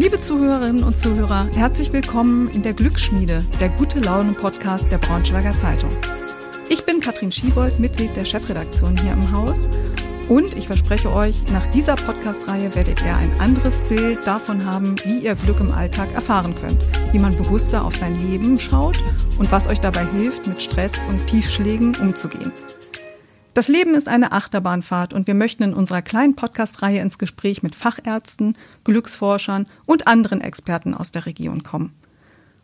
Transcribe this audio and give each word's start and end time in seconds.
Liebe 0.00 0.18
Zuhörerinnen 0.18 0.82
und 0.82 0.98
Zuhörer, 0.98 1.46
herzlich 1.54 1.92
willkommen 1.92 2.48
in 2.52 2.62
der 2.62 2.72
Glücksschmiede, 2.72 3.44
der 3.60 3.68
gute 3.68 4.00
Laune 4.00 4.32
Podcast 4.32 4.90
der 4.90 4.96
Braunschweiger 4.96 5.52
Zeitung. 5.52 5.90
Ich 6.70 6.86
bin 6.86 7.00
Katrin 7.00 7.30
Schiebold, 7.30 7.78
Mitglied 7.78 8.16
der 8.16 8.24
Chefredaktion 8.24 8.96
hier 8.96 9.12
im 9.12 9.30
Haus 9.30 9.58
und 10.30 10.56
ich 10.56 10.68
verspreche 10.68 11.14
euch, 11.14 11.36
nach 11.52 11.66
dieser 11.66 11.96
Podcast-Reihe 11.96 12.74
werdet 12.74 13.02
ihr 13.02 13.14
ein 13.14 13.30
anderes 13.40 13.82
Bild 13.82 14.26
davon 14.26 14.64
haben, 14.64 14.96
wie 15.04 15.18
ihr 15.18 15.34
Glück 15.34 15.60
im 15.60 15.70
Alltag 15.70 16.14
erfahren 16.14 16.54
könnt, 16.54 16.82
wie 17.12 17.18
man 17.18 17.36
bewusster 17.36 17.84
auf 17.84 17.94
sein 17.94 18.18
Leben 18.26 18.58
schaut 18.58 18.96
und 19.38 19.52
was 19.52 19.68
euch 19.68 19.80
dabei 19.80 20.06
hilft, 20.16 20.46
mit 20.46 20.62
Stress 20.62 20.94
und 21.10 21.26
Tiefschlägen 21.26 21.94
umzugehen. 21.96 22.52
Das 23.52 23.66
Leben 23.66 23.96
ist 23.96 24.06
eine 24.06 24.30
Achterbahnfahrt 24.30 25.12
und 25.12 25.26
wir 25.26 25.34
möchten 25.34 25.64
in 25.64 25.74
unserer 25.74 26.02
kleinen 26.02 26.36
Podcast-Reihe 26.36 27.00
ins 27.00 27.18
Gespräch 27.18 27.64
mit 27.64 27.74
Fachärzten, 27.74 28.56
Glücksforschern 28.84 29.66
und 29.86 30.06
anderen 30.06 30.40
Experten 30.40 30.94
aus 30.94 31.10
der 31.10 31.26
Region 31.26 31.64
kommen. 31.64 31.92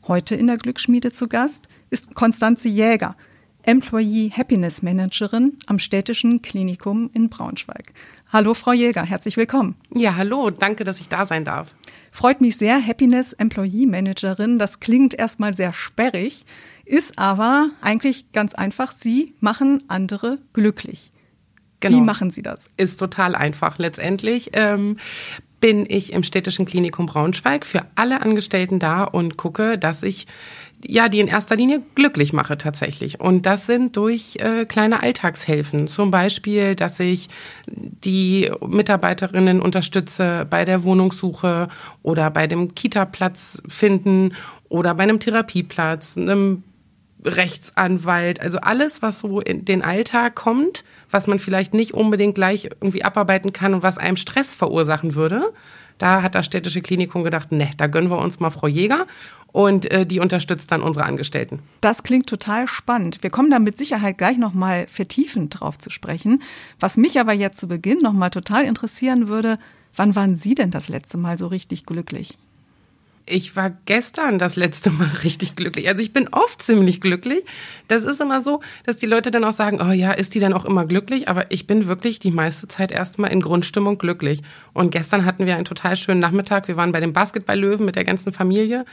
Heute 0.07 0.37
in 0.37 0.47
der 0.47 0.59
Glücksschmiede 0.59 1.11
zu 1.11 1.27
Gast 1.27 1.67
ist 1.91 2.15
Konstanze 2.15 2.69
Jäger, 2.69 3.17
Employee 3.65 4.31
Happiness 4.31 4.81
Managerin 4.83 5.59
am 5.67 5.81
Städtischen 5.81 6.41
Klinikum 6.41 7.11
in 7.13 7.31
Braunschweig. 7.31 7.93
Hallo, 8.33 8.55
Frau 8.55 8.73
Jäger, 8.73 9.03
herzlich 9.03 9.37
willkommen. 9.37 9.75
Ja, 9.93 10.15
hallo, 10.15 10.51
danke, 10.51 10.85
dass 10.85 11.01
ich 11.01 11.09
da 11.09 11.27
sein 11.27 11.45
darf. 11.45 11.75
Freut 12.13 12.41
mich 12.41 12.57
sehr, 12.59 12.81
Happiness 12.81 13.33
Employee 13.33 13.87
Managerin. 13.87 14.61
Das 14.61 14.79
klingt 14.79 15.15
erstmal 15.15 15.53
sehr 15.53 15.73
sperrig. 15.73 16.45
Ist 16.87 17.19
aber 17.19 17.71
eigentlich 17.83 18.33
ganz 18.33 18.55
einfach, 18.55 18.93
Sie 18.93 19.35
machen 19.41 19.83
andere 19.89 20.39
glücklich. 20.53 21.11
Genau. 21.81 21.99
Wie 21.99 22.01
machen 22.01 22.31
Sie 22.31 22.43
das? 22.43 22.69
Ist 22.77 22.99
total 22.99 23.35
einfach. 23.35 23.79
Letztendlich 23.79 24.51
ähm, 24.55 24.97
bin 25.61 25.85
ich 25.89 26.13
im 26.13 26.23
städtischen 26.23 26.65
Klinikum 26.65 27.07
Braunschweig 27.07 27.67
für 27.67 27.83
alle 27.97 28.23
Angestellten 28.23 28.79
da 28.79 29.05
und 29.05 29.37
gucke, 29.37 29.77
dass 29.79 30.03
ich 30.03 30.27
ja, 30.85 31.09
die 31.09 31.21
in 31.21 31.27
erster 31.27 31.57
Linie 31.57 31.83
glücklich 31.95 32.33
mache 32.33 32.59
tatsächlich. 32.59 33.19
Und 33.21 33.47
das 33.47 33.67
sind 33.67 33.97
durch 33.97 34.37
äh, 34.37 34.67
kleine 34.67 35.03
Alltagshilfen. 35.03 35.89
Zum 35.89 36.11
Beispiel, 36.11 36.75
dass 36.77 37.01
ich 37.01 37.29
die 37.67 38.51
Mitarbeiterinnen 38.65 39.61
unterstütze 39.61 40.47
bei 40.49 40.65
der 40.65 40.85
Wohnungssuche 40.85 41.69
oder 42.03 42.31
bei 42.31 42.47
dem 42.47 42.75
Kita-Platz 42.75 43.63
finden 43.67 44.35
oder 44.69 44.95
bei 44.95 45.05
einem 45.05 45.19
Therapieplatz, 45.19 46.17
einem 46.17 46.63
Rechtsanwalt, 47.27 48.41
also 48.41 48.59
alles, 48.59 49.03
was 49.03 49.21
so 49.21 49.41
in 49.41 49.65
den 49.65 49.83
Alltag 49.83 50.35
kommt, 50.35 50.85
was 51.11 51.27
man 51.27 51.39
vielleicht 51.39 51.75
nicht 51.75 51.93
unbedingt 51.93 52.37
gleich 52.37 52.65
irgendwie 52.81 53.05
abarbeiten 53.05 53.53
kann 53.53 53.75
und 53.75 53.83
was 53.83 53.99
einem 53.99 54.17
Stress 54.17 54.55
verursachen 54.55 55.15
würde. 55.15 55.53
Da 55.99 56.23
hat 56.23 56.35
das 56.35 56.47
städtische 56.47 56.83
Klinikum 56.83 57.25
gedacht, 57.25 57.53
ne, 57.53 57.71
da 57.77 57.87
gönnen 57.87 58.11
wir 58.11 58.19
uns 58.19 58.39
mal 58.39 58.51
Frau 58.51 58.67
Jäger 58.67 59.07
und 59.53 59.91
äh, 59.91 60.05
die 60.05 60.21
unterstützt 60.21 60.71
dann 60.71 60.83
unsere 60.83 61.07
Angestellten. 61.07 61.61
Das 61.81 62.03
klingt 62.03 62.27
total 62.27 62.69
spannend. 62.69 63.23
Wir 63.23 63.31
kommen 63.31 63.51
da 63.51 63.59
mit 63.59 63.79
Sicherheit 63.79 64.19
gleich 64.19 64.37
noch 64.37 64.53
mal 64.53 64.87
vertiefend 64.87 65.59
drauf 65.59 65.79
zu 65.79 65.91
sprechen. 65.91 66.43
Was 66.79 66.99
mich 66.99 67.19
aber 67.19 67.33
jetzt 67.33 67.59
zu 67.59 67.67
Beginn 67.67 67.99
noch 68.03 68.13
mal 68.13 68.31
total 68.31 68.65
interessieren 68.65 69.29
würde, 69.29 69.59
wann 69.95 70.15
waren 70.15 70.37
Sie 70.37 70.55
denn 70.55 70.71
das 70.71 70.89
letzte 70.89 71.17
Mal 71.17 71.39
so 71.39 71.47
richtig 71.47 71.87
glücklich? 71.87 72.37
Ich 73.27 73.57
war 73.57 73.73
gestern 73.87 74.39
das 74.39 74.57
letzte 74.57 74.91
Mal 74.91 75.09
richtig 75.25 75.57
glücklich. 75.57 75.89
Also 75.89 76.01
ich 76.01 76.13
bin 76.13 76.29
oft 76.31 76.63
ziemlich 76.63 77.01
glücklich. 77.01 77.45
Das 77.89 78.05
ist 78.05 78.21
immer 78.21 78.41
so, 78.41 78.61
dass 78.85 78.97
die 78.97 79.07
Leute 79.07 79.31
dann 79.31 79.45
auch 79.45 79.53
sagen, 79.53 79.81
oh 79.83 79.93
ja, 79.93 80.13
ist 80.13 80.35
die 80.35 80.41
dann 80.41 80.53
auch 80.53 80.65
immer 80.65 80.87
glücklich? 80.87 81.29
Aber 81.29 81.51
ich 81.51 81.67
bin 81.67 81.89
wirklich 81.89 82.21
die 82.21 82.31
meiste 82.31 82.69
Zeit 82.69 82.93
erstmal 82.93 83.33
in 83.33 83.41
Grundstimmung 83.41 83.99
glücklich. 83.99 84.43
Und 84.73 84.93
gestern 84.93 85.25
hatten 85.25 85.45
wir 85.45 85.57
einen 85.57 85.65
total 85.65 85.97
schönen 85.97 86.21
Nachmittag. 86.21 86.69
Wir 86.69 86.77
waren 86.77 86.93
bei 86.93 87.01
den 87.01 87.13
Basketballlöwen 87.13 87.85
mit 87.85 87.97
der 87.97 88.05
ganzen 88.05 88.33
Familie. 88.33 88.85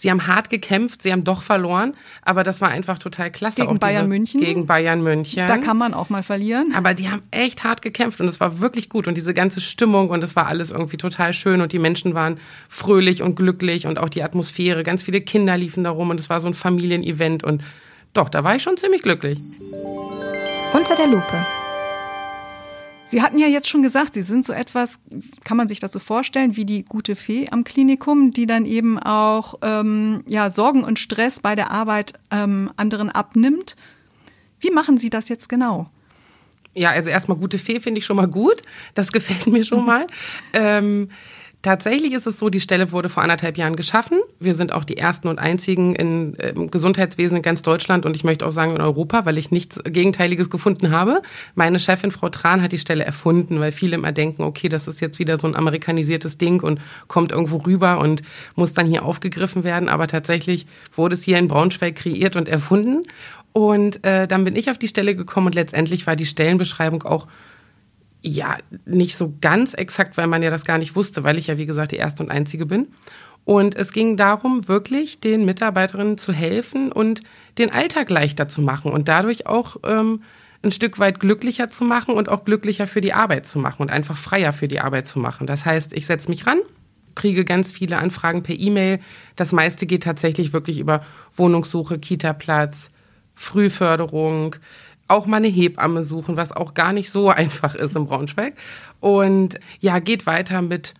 Sie 0.00 0.12
haben 0.12 0.28
hart 0.28 0.48
gekämpft, 0.48 1.02
sie 1.02 1.10
haben 1.10 1.24
doch 1.24 1.42
verloren, 1.42 1.96
aber 2.22 2.44
das 2.44 2.60
war 2.60 2.68
einfach 2.68 3.00
total 3.00 3.32
klasse. 3.32 3.62
Gegen 3.62 3.80
Bayern 3.80 4.08
München? 4.08 4.40
Gegen 4.40 4.64
Bayern 4.64 5.02
München. 5.02 5.44
Da 5.48 5.58
kann 5.58 5.76
man 5.76 5.92
auch 5.92 6.08
mal 6.08 6.22
verlieren. 6.22 6.72
Aber 6.76 6.94
die 6.94 7.10
haben 7.10 7.22
echt 7.32 7.64
hart 7.64 7.82
gekämpft 7.82 8.20
und 8.20 8.28
es 8.28 8.38
war 8.38 8.60
wirklich 8.60 8.90
gut 8.90 9.08
und 9.08 9.16
diese 9.16 9.34
ganze 9.34 9.60
Stimmung 9.60 10.10
und 10.10 10.22
es 10.22 10.36
war 10.36 10.46
alles 10.46 10.70
irgendwie 10.70 10.98
total 10.98 11.32
schön 11.32 11.60
und 11.60 11.72
die 11.72 11.80
Menschen 11.80 12.14
waren 12.14 12.38
fröhlich 12.68 13.22
und 13.22 13.34
glücklich 13.34 13.88
und 13.88 13.98
auch 13.98 14.08
die 14.08 14.22
Atmosphäre, 14.22 14.84
ganz 14.84 15.02
viele 15.02 15.20
Kinder 15.20 15.56
liefen 15.56 15.82
da 15.82 15.90
rum 15.90 16.10
und 16.10 16.20
es 16.20 16.30
war 16.30 16.38
so 16.38 16.46
ein 16.46 16.54
Familienevent 16.54 17.42
und 17.42 17.64
doch, 18.14 18.28
da 18.28 18.44
war 18.44 18.54
ich 18.54 18.62
schon 18.62 18.76
ziemlich 18.76 19.02
glücklich. 19.02 19.40
Unter 20.72 20.94
der 20.94 21.08
Lupe. 21.08 21.57
Sie 23.08 23.22
hatten 23.22 23.38
ja 23.38 23.46
jetzt 23.46 23.68
schon 23.68 23.82
gesagt, 23.82 24.14
Sie 24.14 24.22
sind 24.22 24.44
so 24.44 24.52
etwas, 24.52 25.00
kann 25.44 25.56
man 25.56 25.66
sich 25.66 25.80
das 25.80 25.92
so 25.92 25.98
vorstellen, 25.98 26.56
wie 26.56 26.64
die 26.64 26.84
gute 26.84 27.16
Fee 27.16 27.48
am 27.50 27.64
Klinikum, 27.64 28.30
die 28.30 28.46
dann 28.46 28.66
eben 28.66 28.98
auch 28.98 29.54
ähm, 29.62 30.22
ja, 30.26 30.50
Sorgen 30.50 30.84
und 30.84 30.98
Stress 30.98 31.40
bei 31.40 31.54
der 31.54 31.70
Arbeit 31.70 32.14
ähm, 32.30 32.70
anderen 32.76 33.10
abnimmt. 33.10 33.76
Wie 34.60 34.70
machen 34.70 34.98
Sie 34.98 35.10
das 35.10 35.28
jetzt 35.28 35.48
genau? 35.48 35.86
Ja, 36.74 36.90
also 36.90 37.10
erstmal 37.10 37.38
gute 37.38 37.58
Fee 37.58 37.80
finde 37.80 37.98
ich 37.98 38.06
schon 38.06 38.16
mal 38.16 38.28
gut. 38.28 38.62
Das 38.94 39.10
gefällt 39.10 39.46
mir 39.46 39.64
schon 39.64 39.84
mal. 39.84 40.06
ähm, 40.52 41.08
Tatsächlich 41.60 42.12
ist 42.12 42.28
es 42.28 42.38
so, 42.38 42.50
die 42.50 42.60
Stelle 42.60 42.92
wurde 42.92 43.08
vor 43.08 43.24
anderthalb 43.24 43.58
Jahren 43.58 43.74
geschaffen. 43.74 44.20
Wir 44.38 44.54
sind 44.54 44.72
auch 44.72 44.84
die 44.84 44.96
ersten 44.96 45.26
und 45.26 45.40
einzigen 45.40 45.96
in, 45.96 46.34
im 46.34 46.70
Gesundheitswesen 46.70 47.38
in 47.38 47.42
ganz 47.42 47.62
Deutschland 47.62 48.06
und 48.06 48.14
ich 48.14 48.22
möchte 48.22 48.46
auch 48.46 48.52
sagen 48.52 48.76
in 48.76 48.80
Europa, 48.80 49.26
weil 49.26 49.38
ich 49.38 49.50
nichts 49.50 49.80
Gegenteiliges 49.82 50.50
gefunden 50.50 50.92
habe. 50.92 51.20
Meine 51.56 51.80
Chefin, 51.80 52.12
Frau 52.12 52.28
Tran, 52.28 52.62
hat 52.62 52.70
die 52.70 52.78
Stelle 52.78 53.04
erfunden, 53.04 53.58
weil 53.58 53.72
viele 53.72 53.96
immer 53.96 54.12
denken, 54.12 54.44
okay, 54.44 54.68
das 54.68 54.86
ist 54.86 55.00
jetzt 55.00 55.18
wieder 55.18 55.36
so 55.36 55.48
ein 55.48 55.56
amerikanisiertes 55.56 56.38
Ding 56.38 56.62
und 56.62 56.80
kommt 57.08 57.32
irgendwo 57.32 57.56
rüber 57.56 57.98
und 57.98 58.22
muss 58.54 58.72
dann 58.72 58.86
hier 58.86 59.04
aufgegriffen 59.04 59.64
werden. 59.64 59.88
Aber 59.88 60.06
tatsächlich 60.06 60.66
wurde 60.94 61.16
es 61.16 61.24
hier 61.24 61.38
in 61.38 61.48
Braunschweig 61.48 61.96
kreiert 61.96 62.36
und 62.36 62.48
erfunden. 62.48 63.02
Und 63.52 64.04
äh, 64.04 64.28
dann 64.28 64.44
bin 64.44 64.54
ich 64.54 64.70
auf 64.70 64.78
die 64.78 64.86
Stelle 64.86 65.16
gekommen 65.16 65.48
und 65.48 65.56
letztendlich 65.56 66.06
war 66.06 66.14
die 66.14 66.26
Stellenbeschreibung 66.26 67.02
auch 67.02 67.26
ja, 68.22 68.56
nicht 68.84 69.16
so 69.16 69.34
ganz 69.40 69.74
exakt, 69.74 70.16
weil 70.16 70.26
man 70.26 70.42
ja 70.42 70.50
das 70.50 70.64
gar 70.64 70.78
nicht 70.78 70.96
wusste, 70.96 71.24
weil 71.24 71.38
ich 71.38 71.46
ja, 71.46 71.58
wie 71.58 71.66
gesagt, 71.66 71.92
die 71.92 71.96
erste 71.96 72.22
und 72.22 72.30
einzige 72.30 72.66
bin. 72.66 72.88
Und 73.44 73.76
es 73.76 73.92
ging 73.92 74.16
darum, 74.16 74.68
wirklich 74.68 75.20
den 75.20 75.46
Mitarbeiterinnen 75.46 76.18
zu 76.18 76.32
helfen 76.32 76.92
und 76.92 77.22
den 77.56 77.70
Alltag 77.70 78.10
leichter 78.10 78.48
zu 78.48 78.60
machen 78.60 78.92
und 78.92 79.08
dadurch 79.08 79.46
auch 79.46 79.76
ähm, 79.84 80.22
ein 80.62 80.72
Stück 80.72 80.98
weit 80.98 81.20
glücklicher 81.20 81.68
zu 81.70 81.84
machen 81.84 82.14
und 82.14 82.28
auch 82.28 82.44
glücklicher 82.44 82.86
für 82.86 83.00
die 83.00 83.14
Arbeit 83.14 83.46
zu 83.46 83.58
machen 83.58 83.82
und 83.82 83.90
einfach 83.90 84.16
freier 84.16 84.52
für 84.52 84.68
die 84.68 84.80
Arbeit 84.80 85.06
zu 85.06 85.18
machen. 85.18 85.46
Das 85.46 85.64
heißt, 85.64 85.92
ich 85.92 86.06
setze 86.06 86.28
mich 86.28 86.46
ran, 86.46 86.58
kriege 87.14 87.44
ganz 87.44 87.72
viele 87.72 87.98
Anfragen 87.98 88.42
per 88.42 88.58
E-Mail. 88.58 89.00
Das 89.36 89.52
meiste 89.52 89.86
geht 89.86 90.02
tatsächlich 90.02 90.52
wirklich 90.52 90.78
über 90.78 91.02
Wohnungssuche, 91.34 91.98
Kita-Platz, 91.98 92.90
Frühförderung, 93.34 94.56
auch 95.08 95.26
mal 95.26 95.38
eine 95.38 95.48
Hebamme 95.48 96.02
suchen, 96.04 96.36
was 96.36 96.52
auch 96.52 96.74
gar 96.74 96.92
nicht 96.92 97.10
so 97.10 97.28
einfach 97.30 97.74
ist 97.74 97.96
im 97.96 98.06
Braunschweig. 98.06 98.54
Und 99.00 99.58
ja, 99.80 99.98
geht 99.98 100.26
weiter 100.26 100.62
mit 100.62 100.94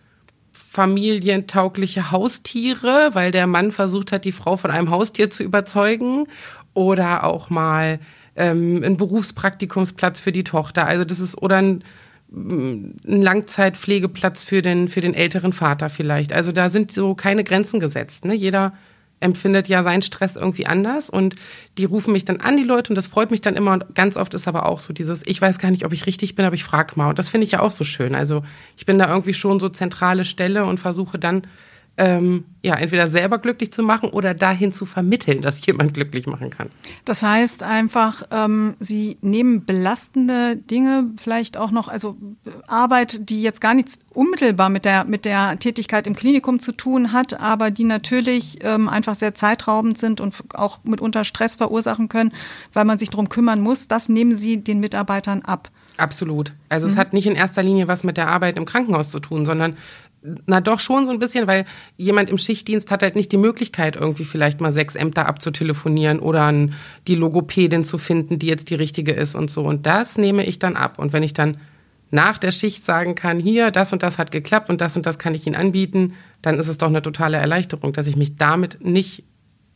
familientaugliche 0.51 2.11
Haustiere, 2.11 3.11
weil 3.13 3.31
der 3.31 3.47
Mann 3.47 3.71
versucht 3.71 4.11
hat, 4.11 4.25
die 4.25 4.31
Frau 4.31 4.57
von 4.57 4.71
einem 4.71 4.89
Haustier 4.89 5.29
zu 5.29 5.43
überzeugen. 5.43 6.27
Oder 6.73 7.23
auch 7.23 7.49
mal 7.49 7.99
ähm, 8.35 8.83
ein 8.83 8.97
Berufspraktikumsplatz 8.97 10.19
für 10.19 10.31
die 10.31 10.43
Tochter. 10.43 10.85
Also 10.85 11.05
das 11.05 11.19
ist, 11.19 11.41
oder 11.41 11.57
ein, 11.57 11.83
ein 12.31 12.95
Langzeitpflegeplatz 13.03 14.43
für 14.43 14.61
den, 14.61 14.87
für 14.87 15.01
den 15.01 15.13
älteren 15.13 15.53
Vater 15.53 15.89
vielleicht. 15.89 16.31
Also 16.31 16.51
da 16.51 16.69
sind 16.69 16.91
so 16.91 17.15
keine 17.15 17.43
Grenzen 17.43 17.79
gesetzt. 17.79 18.25
Ne? 18.25 18.35
Jeder 18.35 18.73
empfindet 19.19 19.67
ja 19.67 19.83
seinen 19.83 20.01
Stress 20.01 20.35
irgendwie 20.35 20.65
anders 20.65 21.09
und 21.09 21.35
die 21.77 21.85
rufen 21.85 22.13
mich 22.13 22.25
dann 22.25 22.39
an, 22.39 22.57
die 22.57 22.63
Leute, 22.63 22.89
und 22.91 22.95
das 22.95 23.07
freut 23.07 23.31
mich 23.31 23.41
dann 23.41 23.55
immer. 23.55 23.73
Und 23.73 23.95
ganz 23.95 24.17
oft 24.17 24.33
ist 24.33 24.47
aber 24.47 24.65
auch 24.65 24.79
so 24.79 24.93
dieses, 24.93 25.25
ich 25.25 25.41
weiß 25.41 25.59
gar 25.59 25.71
nicht, 25.71 25.85
ob 25.85 25.93
ich 25.93 26.05
richtig 26.05 26.35
bin, 26.35 26.45
aber 26.45 26.55
ich 26.55 26.63
frage 26.63 26.93
mal. 26.95 27.09
Und 27.09 27.19
das 27.19 27.29
finde 27.29 27.45
ich 27.45 27.51
ja 27.51 27.59
auch 27.59 27.71
so 27.71 27.83
schön. 27.83 28.15
Also 28.15 28.43
ich 28.77 28.85
bin 28.85 28.97
da 28.97 29.09
irgendwie 29.09 29.33
schon 29.33 29.59
so 29.59 29.69
zentrale 29.69 30.25
Stelle 30.25 30.65
und 30.65 30.79
versuche 30.79 31.19
dann 31.19 31.43
ähm, 31.99 32.45
ja, 32.61 32.75
entweder 32.75 33.07
selber 33.07 33.39
glücklich 33.39 33.73
zu 33.73 33.83
machen 33.83 34.09
oder 34.09 34.33
dahin 34.33 34.71
zu 34.71 34.85
vermitteln, 34.85 35.41
dass 35.41 35.65
jemand 35.65 35.93
glücklich 35.93 36.27
machen 36.27 36.49
kann. 36.49 36.69
Das 37.03 37.21
heißt 37.21 37.61
einfach, 37.61 38.23
ähm, 38.31 38.75
Sie 38.79 39.17
nehmen 39.21 39.65
belastende 39.65 40.55
Dinge 40.55 41.11
vielleicht 41.17 41.57
auch 41.57 41.71
noch, 41.71 41.89
also 41.89 42.15
Arbeit, 42.67 43.29
die 43.29 43.41
jetzt 43.41 43.59
gar 43.59 43.73
nichts 43.73 43.99
unmittelbar 44.13 44.69
mit 44.69 44.85
der, 44.85 45.03
mit 45.03 45.25
der 45.25 45.59
Tätigkeit 45.59 46.07
im 46.07 46.15
Klinikum 46.15 46.59
zu 46.59 46.71
tun 46.71 47.11
hat, 47.11 47.37
aber 47.39 47.69
die 47.69 47.83
natürlich 47.83 48.59
ähm, 48.61 48.87
einfach 48.87 49.15
sehr 49.15 49.35
zeitraubend 49.35 49.97
sind 49.97 50.21
und 50.21 50.35
auch 50.53 50.79
mitunter 50.83 51.25
Stress 51.25 51.55
verursachen 51.55 52.07
können, 52.07 52.31
weil 52.71 52.85
man 52.85 52.97
sich 52.97 53.09
darum 53.09 53.27
kümmern 53.27 53.59
muss. 53.59 53.89
Das 53.89 54.07
nehmen 54.07 54.35
Sie 54.35 54.63
den 54.63 54.79
Mitarbeitern 54.79 55.41
ab. 55.41 55.69
Absolut. 55.97 56.53
Also 56.69 56.87
mhm. 56.87 56.93
es 56.93 56.97
hat 56.97 57.11
nicht 57.11 57.27
in 57.27 57.35
erster 57.35 57.61
Linie 57.61 57.89
was 57.89 58.05
mit 58.05 58.15
der 58.15 58.29
Arbeit 58.29 58.55
im 58.55 58.65
Krankenhaus 58.65 59.11
zu 59.11 59.19
tun, 59.19 59.45
sondern 59.45 59.75
na 60.21 60.59
doch 60.61 60.79
schon 60.79 61.05
so 61.05 61.11
ein 61.11 61.19
bisschen, 61.19 61.47
weil 61.47 61.65
jemand 61.97 62.29
im 62.29 62.37
Schichtdienst 62.37 62.91
hat 62.91 63.03
halt 63.03 63.15
nicht 63.15 63.31
die 63.31 63.37
Möglichkeit, 63.37 63.95
irgendwie 63.95 64.25
vielleicht 64.25 64.59
mal 64.59 64.71
sechs 64.71 64.95
Ämter 64.95 65.27
abzutelefonieren 65.27 66.19
oder 66.19 66.53
die 67.07 67.15
Logopädin 67.15 67.83
zu 67.83 67.97
finden, 67.97 68.39
die 68.39 68.47
jetzt 68.47 68.69
die 68.69 68.75
richtige 68.75 69.13
ist 69.13 69.35
und 69.35 69.49
so. 69.49 69.63
Und 69.63 69.85
das 69.85 70.17
nehme 70.17 70.45
ich 70.45 70.59
dann 70.59 70.75
ab. 70.75 70.99
Und 70.99 71.13
wenn 71.13 71.23
ich 71.23 71.33
dann 71.33 71.57
nach 72.11 72.37
der 72.37 72.51
Schicht 72.51 72.83
sagen 72.83 73.15
kann, 73.15 73.39
hier, 73.39 73.71
das 73.71 73.93
und 73.93 74.03
das 74.03 74.17
hat 74.17 74.31
geklappt 74.31 74.69
und 74.69 74.81
das 74.81 74.95
und 74.95 75.05
das 75.05 75.19
kann 75.19 75.35
ich 75.35 75.45
Ihnen 75.45 75.55
anbieten, 75.55 76.13
dann 76.41 76.57
ist 76.57 76.67
es 76.67 76.77
doch 76.77 76.87
eine 76.87 77.01
totale 77.01 77.37
Erleichterung, 77.37 77.93
dass 77.93 78.07
ich 78.07 78.15
mich 78.15 78.35
damit 78.35 78.83
nicht 78.83 79.23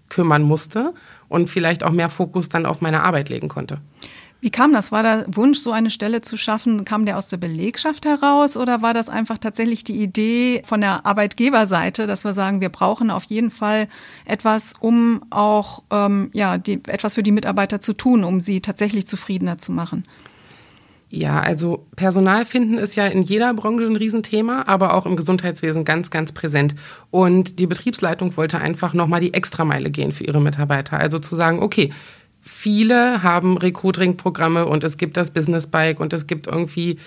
kümmern 0.10 0.44
musste 0.44 0.94
und 1.30 1.50
vielleicht 1.50 1.84
auch 1.84 1.92
mehr 1.92 2.10
Fokus 2.10 2.50
dann 2.50 2.66
auf 2.66 2.82
meine 2.82 3.04
Arbeit 3.04 3.30
legen 3.30 3.50
konnte. 3.50 3.80
Wie 4.44 4.52
kam 4.52 4.74
das? 4.74 4.92
War 4.92 5.04
der 5.04 5.26
Wunsch, 5.30 5.60
so 5.60 5.72
eine 5.72 5.90
Stelle 5.90 6.20
zu 6.20 6.36
schaffen, 6.36 6.84
kam 6.84 7.06
der 7.06 7.18
aus 7.18 7.30
der 7.30 7.38
Belegschaft 7.38 8.06
heraus 8.06 8.58
oder 8.58 8.82
war 8.82 8.94
das 8.94 9.08
einfach 9.08 9.38
tatsächlich 9.38 9.86
die 9.86 10.02
Idee 10.02 10.64
von 10.66 10.82
der 10.82 11.06
Arbeitgeberseite, 11.06 12.08
dass 12.08 12.26
wir 12.26 12.34
sagen, 12.34 12.60
wir 12.60 12.68
brauchen 12.68 13.10
auf 13.10 13.24
jeden 13.24 13.52
Fall 13.52 13.88
etwas, 14.26 14.74
um 14.78 15.24
auch 15.30 15.84
ähm, 15.92 16.30
ja, 16.34 16.58
die, 16.58 16.82
etwas 16.88 17.16
für 17.16 17.24
die 17.24 17.32
Mitarbeiter 17.32 17.80
zu 17.80 17.94
tun, 17.94 18.26
um 18.26 18.42
sie 18.42 18.60
tatsächlich 18.60 19.08
zufriedener 19.08 19.60
zu 19.60 19.72
machen? 19.72 20.04
Ja, 21.10 21.40
also 21.40 21.86
Personal 21.96 22.46
finden 22.46 22.78
ist 22.78 22.96
ja 22.96 23.06
in 23.06 23.22
jeder 23.22 23.54
Branche 23.54 23.86
ein 23.86 23.96
Riesenthema, 23.96 24.64
aber 24.68 24.94
auch 24.96 25.06
im 25.06 25.16
Gesundheitswesen 25.16 25.86
ganz, 25.86 26.10
ganz 26.10 26.34
präsent. 26.34 26.76
Und 27.12 27.60
die 27.60 27.68
Betriebsleitung 27.68 28.36
wollte 28.36 28.58
einfach 28.58 28.94
nochmal 28.94 29.22
die 29.22 29.34
Extrameile 29.34 29.90
gehen 29.90 30.12
für 30.12 30.26
ihre 30.26 30.42
Mitarbeiter. 30.42 30.98
Also 30.98 31.20
zu 31.20 31.38
sagen, 31.38 31.62
okay, 31.62 31.94
viele 32.44 33.24
haben 33.24 33.58
Recruiting-Programme 33.58 34.66
und 34.66 34.84
es 34.84 34.98
gibt 34.98 35.18
das 35.18 35.32
Business 35.32 35.68
Bike 35.68 36.00
und 36.00 36.14
es 36.14 36.28
gibt 36.28 36.48
irgendwie 36.48 37.00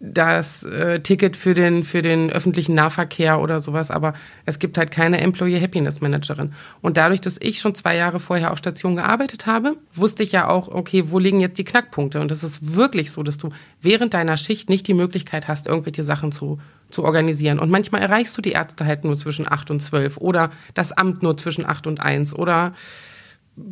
das 0.00 0.62
äh, 0.62 1.00
Ticket 1.00 1.36
für 1.36 1.54
den, 1.54 1.82
für 1.82 2.02
den 2.02 2.30
öffentlichen 2.30 2.74
Nahverkehr 2.74 3.40
oder 3.40 3.58
sowas, 3.58 3.90
aber 3.90 4.14
es 4.46 4.60
gibt 4.60 4.78
halt 4.78 4.92
keine 4.92 5.20
Employee 5.20 5.60
Happiness 5.60 6.00
Managerin. 6.00 6.52
Und 6.80 6.96
dadurch, 6.96 7.20
dass 7.20 7.36
ich 7.40 7.58
schon 7.58 7.74
zwei 7.74 7.96
Jahre 7.96 8.20
vorher 8.20 8.52
auf 8.52 8.58
Station 8.58 8.94
gearbeitet 8.94 9.46
habe, 9.46 9.76
wusste 9.94 10.22
ich 10.22 10.30
ja 10.30 10.48
auch, 10.48 10.68
okay, 10.68 11.04
wo 11.08 11.18
liegen 11.18 11.40
jetzt 11.40 11.58
die 11.58 11.64
Knackpunkte? 11.64 12.20
Und 12.20 12.30
es 12.30 12.44
ist 12.44 12.76
wirklich 12.76 13.10
so, 13.10 13.24
dass 13.24 13.38
du 13.38 13.50
während 13.82 14.14
deiner 14.14 14.36
Schicht 14.36 14.68
nicht 14.68 14.86
die 14.86 14.94
Möglichkeit 14.94 15.48
hast, 15.48 15.66
irgendwelche 15.66 16.04
Sachen 16.04 16.30
zu, 16.30 16.60
zu 16.90 17.04
organisieren. 17.04 17.58
Und 17.58 17.70
manchmal 17.70 18.00
erreichst 18.00 18.36
du 18.38 18.42
die 18.42 18.52
Ärzte 18.52 18.86
halt 18.86 19.02
nur 19.02 19.16
zwischen 19.16 19.50
acht 19.50 19.68
und 19.68 19.80
zwölf 19.80 20.16
oder 20.16 20.50
das 20.74 20.92
Amt 20.92 21.24
nur 21.24 21.36
zwischen 21.36 21.66
acht 21.66 21.88
und 21.88 22.00
eins 22.00 22.32
oder 22.32 22.72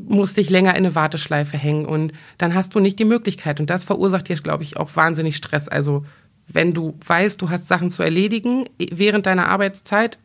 musst 0.08 0.36
dich 0.36 0.50
länger 0.50 0.70
in 0.70 0.78
eine 0.78 0.94
Warteschleife 0.94 1.56
hängen 1.56 1.86
und 1.86 2.12
dann 2.38 2.54
hast 2.54 2.74
du 2.74 2.80
nicht 2.80 2.98
die 2.98 3.04
Möglichkeit. 3.04 3.60
Und 3.60 3.70
das 3.70 3.84
verursacht 3.84 4.28
dir, 4.28 4.36
glaube 4.36 4.62
ich, 4.62 4.76
auch 4.76 4.94
wahnsinnig 4.94 5.36
Stress. 5.36 5.68
Also 5.68 6.04
wenn 6.48 6.72
du 6.72 6.98
weißt, 7.04 7.40
du 7.40 7.50
hast 7.50 7.68
Sachen 7.68 7.90
zu 7.90 8.02
erledigen 8.02 8.66
während 8.78 9.26
deiner 9.26 9.48
Arbeitszeit, 9.48 10.18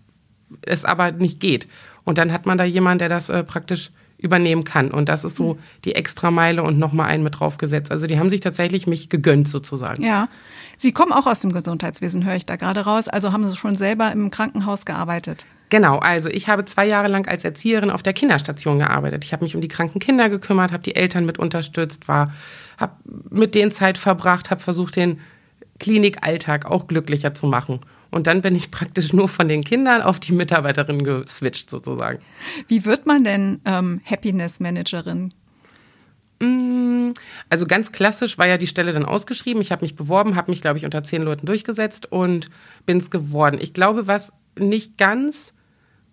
es 0.61 0.85
aber 0.85 1.11
nicht 1.11 1.39
geht. 1.39 1.67
Und 2.03 2.17
dann 2.17 2.31
hat 2.31 2.45
man 2.45 2.57
da 2.57 2.63
jemanden, 2.63 2.99
der 2.99 3.09
das 3.09 3.29
äh, 3.29 3.43
praktisch 3.43 3.91
übernehmen 4.17 4.63
kann. 4.63 4.91
Und 4.91 5.09
das 5.09 5.23
ist 5.23 5.35
so 5.35 5.57
die 5.83 5.95
Extrameile 5.95 6.61
und 6.61 6.77
nochmal 6.77 7.07
einen 7.07 7.23
mit 7.23 7.39
draufgesetzt. 7.39 7.91
Also 7.91 8.05
die 8.05 8.19
haben 8.19 8.29
sich 8.29 8.39
tatsächlich 8.39 8.85
mich 8.85 9.09
gegönnt 9.09 9.47
sozusagen. 9.47 10.03
Ja. 10.03 10.29
Sie 10.77 10.91
kommen 10.91 11.11
auch 11.11 11.25
aus 11.25 11.41
dem 11.41 11.51
Gesundheitswesen, 11.51 12.23
höre 12.23 12.35
ich 12.35 12.45
da 12.45 12.55
gerade 12.55 12.81
raus. 12.81 13.07
Also 13.07 13.31
haben 13.31 13.49
Sie 13.49 13.55
schon 13.55 13.75
selber 13.75 14.11
im 14.11 14.29
Krankenhaus 14.29 14.85
gearbeitet? 14.85 15.45
Genau, 15.71 15.99
also 15.99 16.27
ich 16.27 16.49
habe 16.49 16.65
zwei 16.65 16.85
Jahre 16.85 17.07
lang 17.07 17.29
als 17.29 17.45
Erzieherin 17.45 17.91
auf 17.91 18.03
der 18.03 18.11
Kinderstation 18.11 18.79
gearbeitet. 18.79 19.23
Ich 19.23 19.31
habe 19.31 19.45
mich 19.45 19.55
um 19.55 19.61
die 19.61 19.69
kranken 19.69 19.99
Kinder 19.99 20.29
gekümmert, 20.29 20.73
habe 20.73 20.83
die 20.83 20.97
Eltern 20.97 21.25
mit 21.25 21.39
unterstützt, 21.39 22.09
war, 22.09 22.33
habe 22.77 22.91
mit 23.29 23.55
denen 23.55 23.71
Zeit 23.71 23.97
verbracht, 23.97 24.51
habe 24.51 24.59
versucht, 24.59 24.97
den 24.97 25.21
Klinikalltag 25.79 26.65
auch 26.65 26.87
glücklicher 26.87 27.33
zu 27.33 27.47
machen. 27.47 27.79
Und 28.09 28.27
dann 28.27 28.41
bin 28.41 28.53
ich 28.53 28.69
praktisch 28.69 29.13
nur 29.13 29.29
von 29.29 29.47
den 29.47 29.63
Kindern 29.63 30.01
auf 30.01 30.19
die 30.19 30.33
Mitarbeiterin 30.33 31.05
geswitcht 31.05 31.69
sozusagen. 31.69 32.19
Wie 32.67 32.83
wird 32.83 33.05
man 33.05 33.23
denn 33.23 33.61
ähm, 33.63 34.01
Happiness 34.03 34.59
Managerin? 34.59 35.33
Mm, 36.41 37.11
also 37.49 37.65
ganz 37.65 37.93
klassisch 37.93 38.37
war 38.37 38.45
ja 38.45 38.57
die 38.57 38.67
Stelle 38.67 38.91
dann 38.91 39.05
ausgeschrieben. 39.05 39.61
Ich 39.61 39.71
habe 39.71 39.85
mich 39.85 39.95
beworben, 39.95 40.35
habe 40.35 40.51
mich, 40.51 40.59
glaube 40.59 40.79
ich, 40.79 40.83
unter 40.83 41.01
zehn 41.05 41.21
Leuten 41.21 41.45
durchgesetzt 41.45 42.11
und 42.11 42.49
bin 42.85 42.97
es 42.97 43.09
geworden. 43.09 43.57
Ich 43.61 43.71
glaube, 43.71 44.07
was 44.07 44.33
nicht 44.59 44.97
ganz 44.97 45.53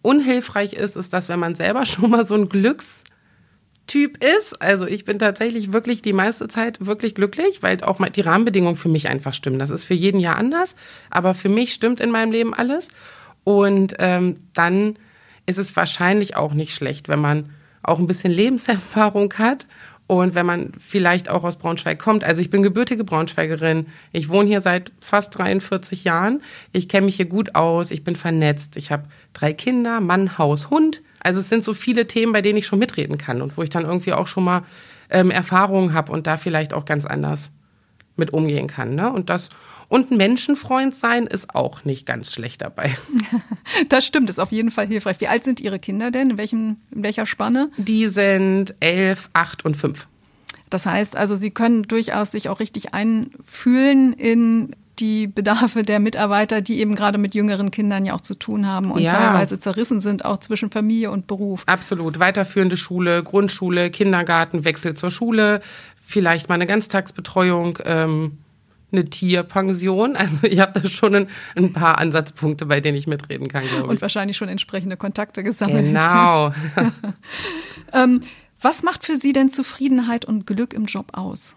unhilfreich 0.02 0.72
ist, 0.74 0.96
ist, 0.96 1.12
dass 1.12 1.28
wenn 1.28 1.38
man 1.38 1.54
selber 1.54 1.84
schon 1.86 2.10
mal 2.10 2.24
so 2.24 2.34
ein 2.34 2.48
Glückstyp 2.48 4.22
ist, 4.22 4.60
also 4.60 4.86
ich 4.86 5.04
bin 5.04 5.18
tatsächlich 5.18 5.72
wirklich 5.72 6.02
die 6.02 6.12
meiste 6.12 6.48
Zeit 6.48 6.84
wirklich 6.84 7.14
glücklich, 7.14 7.62
weil 7.62 7.82
auch 7.82 7.98
die 8.08 8.20
Rahmenbedingungen 8.20 8.76
für 8.76 8.88
mich 8.88 9.08
einfach 9.08 9.34
stimmen. 9.34 9.58
Das 9.58 9.70
ist 9.70 9.84
für 9.84 9.94
jeden 9.94 10.20
Jahr 10.20 10.36
anders, 10.36 10.76
aber 11.10 11.34
für 11.34 11.48
mich 11.48 11.72
stimmt 11.72 12.00
in 12.00 12.10
meinem 12.10 12.32
Leben 12.32 12.54
alles. 12.54 12.88
Und 13.44 13.94
ähm, 13.98 14.36
dann 14.52 14.98
ist 15.46 15.58
es 15.58 15.74
wahrscheinlich 15.76 16.36
auch 16.36 16.52
nicht 16.52 16.74
schlecht, 16.74 17.08
wenn 17.08 17.20
man 17.20 17.50
auch 17.82 17.98
ein 17.98 18.06
bisschen 18.06 18.32
Lebenserfahrung 18.32 19.32
hat 19.38 19.66
und 20.08 20.34
wenn 20.34 20.46
man 20.46 20.72
vielleicht 20.80 21.28
auch 21.28 21.44
aus 21.44 21.56
Braunschweig 21.56 21.98
kommt, 21.98 22.24
also 22.24 22.40
ich 22.40 22.48
bin 22.48 22.62
gebürtige 22.62 23.04
Braunschweigerin, 23.04 23.86
ich 24.10 24.30
wohne 24.30 24.48
hier 24.48 24.62
seit 24.62 24.90
fast 25.00 25.36
43 25.36 26.02
Jahren, 26.02 26.42
ich 26.72 26.88
kenne 26.88 27.04
mich 27.04 27.16
hier 27.16 27.26
gut 27.26 27.54
aus, 27.54 27.90
ich 27.90 28.04
bin 28.04 28.16
vernetzt, 28.16 28.78
ich 28.78 28.90
habe 28.90 29.04
drei 29.34 29.52
Kinder, 29.52 30.00
Mann, 30.00 30.38
Haus, 30.38 30.70
Hund. 30.70 31.02
Also 31.20 31.40
es 31.40 31.50
sind 31.50 31.62
so 31.62 31.74
viele 31.74 32.06
Themen, 32.06 32.32
bei 32.32 32.40
denen 32.40 32.56
ich 32.56 32.66
schon 32.66 32.78
mitreden 32.78 33.18
kann 33.18 33.42
und 33.42 33.58
wo 33.58 33.62
ich 33.62 33.68
dann 33.68 33.84
irgendwie 33.84 34.14
auch 34.14 34.26
schon 34.26 34.44
mal 34.44 34.62
ähm, 35.10 35.30
Erfahrungen 35.30 35.92
habe 35.92 36.10
und 36.10 36.26
da 36.26 36.38
vielleicht 36.38 36.72
auch 36.72 36.86
ganz 36.86 37.04
anders 37.04 37.50
mit 38.18 38.32
umgehen 38.32 38.66
kann. 38.66 38.94
Ne? 38.94 39.12
Und 39.12 39.30
das 39.30 39.48
und 39.88 40.10
ein 40.10 40.18
Menschenfreund 40.18 40.94
sein 40.94 41.26
ist 41.26 41.54
auch 41.54 41.84
nicht 41.84 42.04
ganz 42.04 42.32
schlecht 42.32 42.62
dabei. 42.62 42.96
Das 43.90 44.06
stimmt, 44.06 44.30
ist 44.30 44.38
auf 44.38 44.50
jeden 44.50 44.70
Fall 44.70 44.86
hilfreich. 44.86 45.20
Wie 45.20 45.28
alt 45.28 45.44
sind 45.44 45.60
Ihre 45.60 45.78
Kinder 45.78 46.10
denn? 46.10 46.30
In, 46.30 46.38
welchem, 46.38 46.76
in 46.90 47.02
welcher 47.02 47.26
Spanne? 47.26 47.70
Die 47.76 48.08
sind 48.08 48.74
elf, 48.80 49.28
acht 49.34 49.64
und 49.64 49.76
fünf. 49.76 50.06
Das 50.70 50.86
heißt 50.86 51.16
also, 51.16 51.36
Sie 51.36 51.50
können 51.50 51.82
durchaus 51.82 52.30
sich 52.30 52.48
auch 52.48 52.60
richtig 52.60 52.94
einfühlen 52.94 54.14
in 54.14 54.74
die 55.00 55.26
Bedarfe 55.26 55.82
der 55.82 56.00
Mitarbeiter, 56.00 56.60
die 56.60 56.80
eben 56.80 56.94
gerade 56.94 57.18
mit 57.18 57.34
jüngeren 57.34 57.70
Kindern 57.70 58.04
ja 58.04 58.14
auch 58.14 58.20
zu 58.20 58.34
tun 58.34 58.66
haben 58.66 58.90
und 58.90 59.00
ja. 59.00 59.12
teilweise 59.12 59.58
zerrissen 59.58 60.00
sind, 60.00 60.24
auch 60.24 60.38
zwischen 60.38 60.70
Familie 60.70 61.10
und 61.10 61.26
Beruf. 61.26 61.62
Absolut. 61.66 62.18
Weiterführende 62.18 62.76
Schule, 62.76 63.22
Grundschule, 63.22 63.90
Kindergarten, 63.90 64.64
Wechsel 64.64 64.94
zur 64.94 65.10
Schule, 65.10 65.60
vielleicht 66.08 66.48
mal 66.48 66.54
eine 66.54 66.66
Ganztagsbetreuung. 66.66 67.78
Ähm 67.84 68.38
eine 68.90 69.04
Tierpension. 69.04 70.16
Also 70.16 70.38
ich 70.44 70.60
habe 70.60 70.80
da 70.80 70.88
schon 70.88 71.14
ein, 71.14 71.28
ein, 71.56 71.74
paar 71.74 71.98
Ansatzpunkte, 71.98 72.64
bei 72.64 72.80
denen 72.80 72.96
ich 72.96 73.06
mitreden 73.06 73.48
kann, 73.48 73.64
ich. 73.64 73.82
Und 73.82 74.00
wahrscheinlich 74.00 74.38
schon 74.38 74.48
entsprechende 74.48 74.96
Kontakte 74.96 75.42
gesammelt. 75.42 75.84
Genau. 75.84 76.50
ähm, 77.92 78.22
was 78.62 78.82
macht 78.82 79.04
für 79.04 79.18
Sie 79.18 79.34
denn 79.34 79.50
Zufriedenheit 79.50 80.24
und 80.24 80.46
Glück 80.46 80.72
im 80.72 80.86
Job 80.86 81.08
aus? 81.12 81.54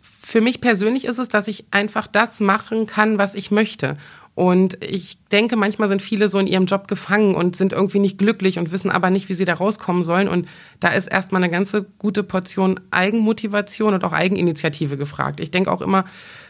Für 0.00 0.40
mich 0.40 0.60
persönlich 0.60 1.06
ist 1.06 1.18
es, 1.18 1.28
dass 1.28 1.48
ich 1.48 1.64
einfach 1.72 2.06
das 2.06 2.38
machen 2.38 2.86
kann, 2.86 3.18
was 3.18 3.34
ich 3.34 3.50
möchte. 3.50 3.94
Und 4.34 4.82
ich 4.82 5.18
denke, 5.30 5.56
manchmal 5.56 5.88
sind 5.88 6.00
viele 6.00 6.28
so 6.28 6.38
in 6.38 6.46
ihrem 6.46 6.64
Job 6.64 6.88
gefangen 6.88 7.34
und 7.34 7.54
sind 7.54 7.72
irgendwie 7.72 7.98
nicht 7.98 8.16
glücklich 8.16 8.58
und 8.58 8.72
wissen 8.72 8.90
aber 8.90 9.10
nicht, 9.10 9.28
wie 9.28 9.34
sie 9.34 9.44
da 9.44 9.54
rauskommen 9.54 10.04
sollen. 10.04 10.26
Und 10.26 10.48
da 10.80 10.88
ist 10.88 11.06
erstmal 11.06 11.42
eine 11.42 11.52
ganze 11.52 11.84
gute 11.98 12.22
Portion 12.22 12.80
Eigenmotivation 12.90 13.92
und 13.92 14.04
auch 14.04 14.12
Eigeninitiative 14.14 14.96
gefragt. 14.96 15.40
Ich 15.40 15.50
denke 15.50 15.70
auch 15.70 15.82
immer, 15.82 16.06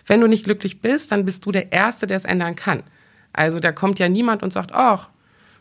wenn 0.06 0.20
du 0.20 0.28
nicht 0.28 0.44
glücklich 0.44 0.80
bist, 0.80 1.10
dann 1.10 1.24
bist 1.24 1.44
du 1.44 1.50
der 1.50 1.72
Erste, 1.72 2.06
der 2.06 2.18
es 2.18 2.24
ändern 2.24 2.54
kann. 2.54 2.84
Also 3.32 3.58
da 3.58 3.72
kommt 3.72 3.98
ja 3.98 4.08
niemand 4.08 4.44
und 4.44 4.52
sagt, 4.52 4.72
ach, 4.72 5.08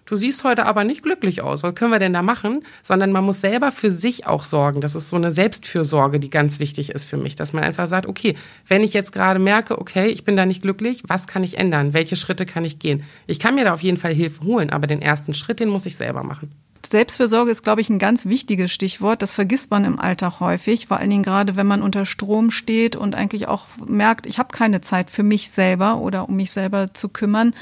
du 0.06 0.16
siehst 0.16 0.44
heute 0.44 0.66
aber 0.66 0.84
nicht 0.84 1.04
glücklich 1.04 1.42
aus, 1.42 1.64
was 1.64 1.76
können 1.76 1.92
wir 1.92 2.00
denn 2.00 2.14
da 2.14 2.22
machen? 2.22 2.64
Sondern 2.84 3.12
man 3.12 3.24
muss 3.24 3.42
selber 3.42 3.72
für 3.72 3.92
sich 3.92 4.28
auch 4.28 4.44
sorgen. 4.44 4.82
Das 4.82 4.96
ist 4.96 5.10
so 5.10 5.16
eine 5.16 5.32
Selbstfürsorge, 5.32 6.20
die 6.20 6.30
ganz 6.30 6.60
wichtig 6.60 6.90
ist 6.90 7.06
für 7.06 7.18
mich, 7.18 7.36
dass 7.36 7.54
man 7.54 7.64
einfach 7.64 7.88
sagt, 7.88 8.08
okay, 8.08 8.36
wenn 8.68 8.84
ich 8.84 8.94
jetzt 8.94 9.12
gerade 9.12 9.40
merke, 9.40 9.80
okay, 9.80 10.08
ich 10.08 10.24
bin 10.24 10.38
da 10.38 10.46
nicht 10.46 10.62
glücklich, 10.62 11.04
was 11.08 11.28
kann 11.28 11.44
ich 11.44 11.58
ändern? 11.58 11.94
Welche 11.94 12.16
Schritte 12.16 12.46
kann 12.46 12.66
ich 12.66 12.80
gehen? 12.80 13.04
Ich 13.28 13.40
kann 13.40 13.56
mir 13.56 13.64
da 13.64 13.74
auf 13.74 13.82
jeden 13.82 13.98
Fall 13.98 14.14
Hilfe 14.14 14.44
holen, 14.44 14.70
aber 14.70 14.88
den 14.88 15.02
ersten 15.02 15.34
Schritt, 15.34 15.60
den 15.60 15.70
muss 15.70 15.86
ich 15.86 15.96
selber 15.96 16.24
machen. 16.24 16.52
Selbstfürsorge 16.92 17.52
ist, 17.52 17.64
glaube 17.64 17.82
ich, 17.82 17.90
ein 17.90 18.00
ganz 18.00 18.26
wichtiges 18.26 18.72
Stichwort. 18.72 19.22
Das 19.22 19.32
vergisst 19.32 19.72
man 19.72 19.86
im 19.86 20.00
Alltag 20.00 20.40
häufig, 20.40 20.88
vor 20.88 20.98
allen 20.98 21.10
Dingen 21.10 21.24
gerade, 21.24 21.56
wenn 21.56 21.68
man 21.68 21.82
unter 21.82 22.06
Strom 22.06 22.52
steht 22.52 22.96
und 22.96 23.16
eigentlich 23.16 23.48
auch 23.48 23.66
merkt, 23.88 24.26
ich 24.26 24.40
habe 24.40 24.56
keine 24.56 24.82
Zeit 24.82 25.10
für 25.10 25.24
mich 25.24 25.50
selber 25.50 25.98
oder 25.98 26.28
um 26.28 26.36
mich 26.36 26.52
selber 26.52 26.94
zu 26.94 27.10
kümmern. 27.10 27.54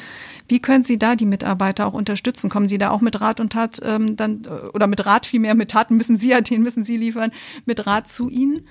Wie 0.49 0.59
können 0.59 0.83
Sie 0.83 0.97
da 0.97 1.15
die 1.15 1.25
Mitarbeiter 1.25 1.87
auch 1.87 1.93
unterstützen? 1.93 2.49
Kommen 2.49 2.67
Sie 2.67 2.77
da 2.77 2.89
auch 2.89 3.01
mit 3.01 3.21
Rat 3.21 3.39
und 3.39 3.53
Tat 3.53 3.79
ähm, 3.83 4.17
dann 4.17 4.45
äh, 4.45 4.67
oder 4.73 4.87
mit 4.87 5.05
Rat 5.05 5.25
vielmehr, 5.25 5.55
mit 5.55 5.71
Taten 5.71 5.95
müssen 5.95 6.17
Sie 6.17 6.31
ja, 6.31 6.41
den 6.41 6.63
müssen 6.63 6.83
Sie 6.83 6.97
liefern, 6.97 7.31
mit 7.65 7.85
Rat 7.85 8.09
zu 8.09 8.29
Ihnen? 8.29 8.67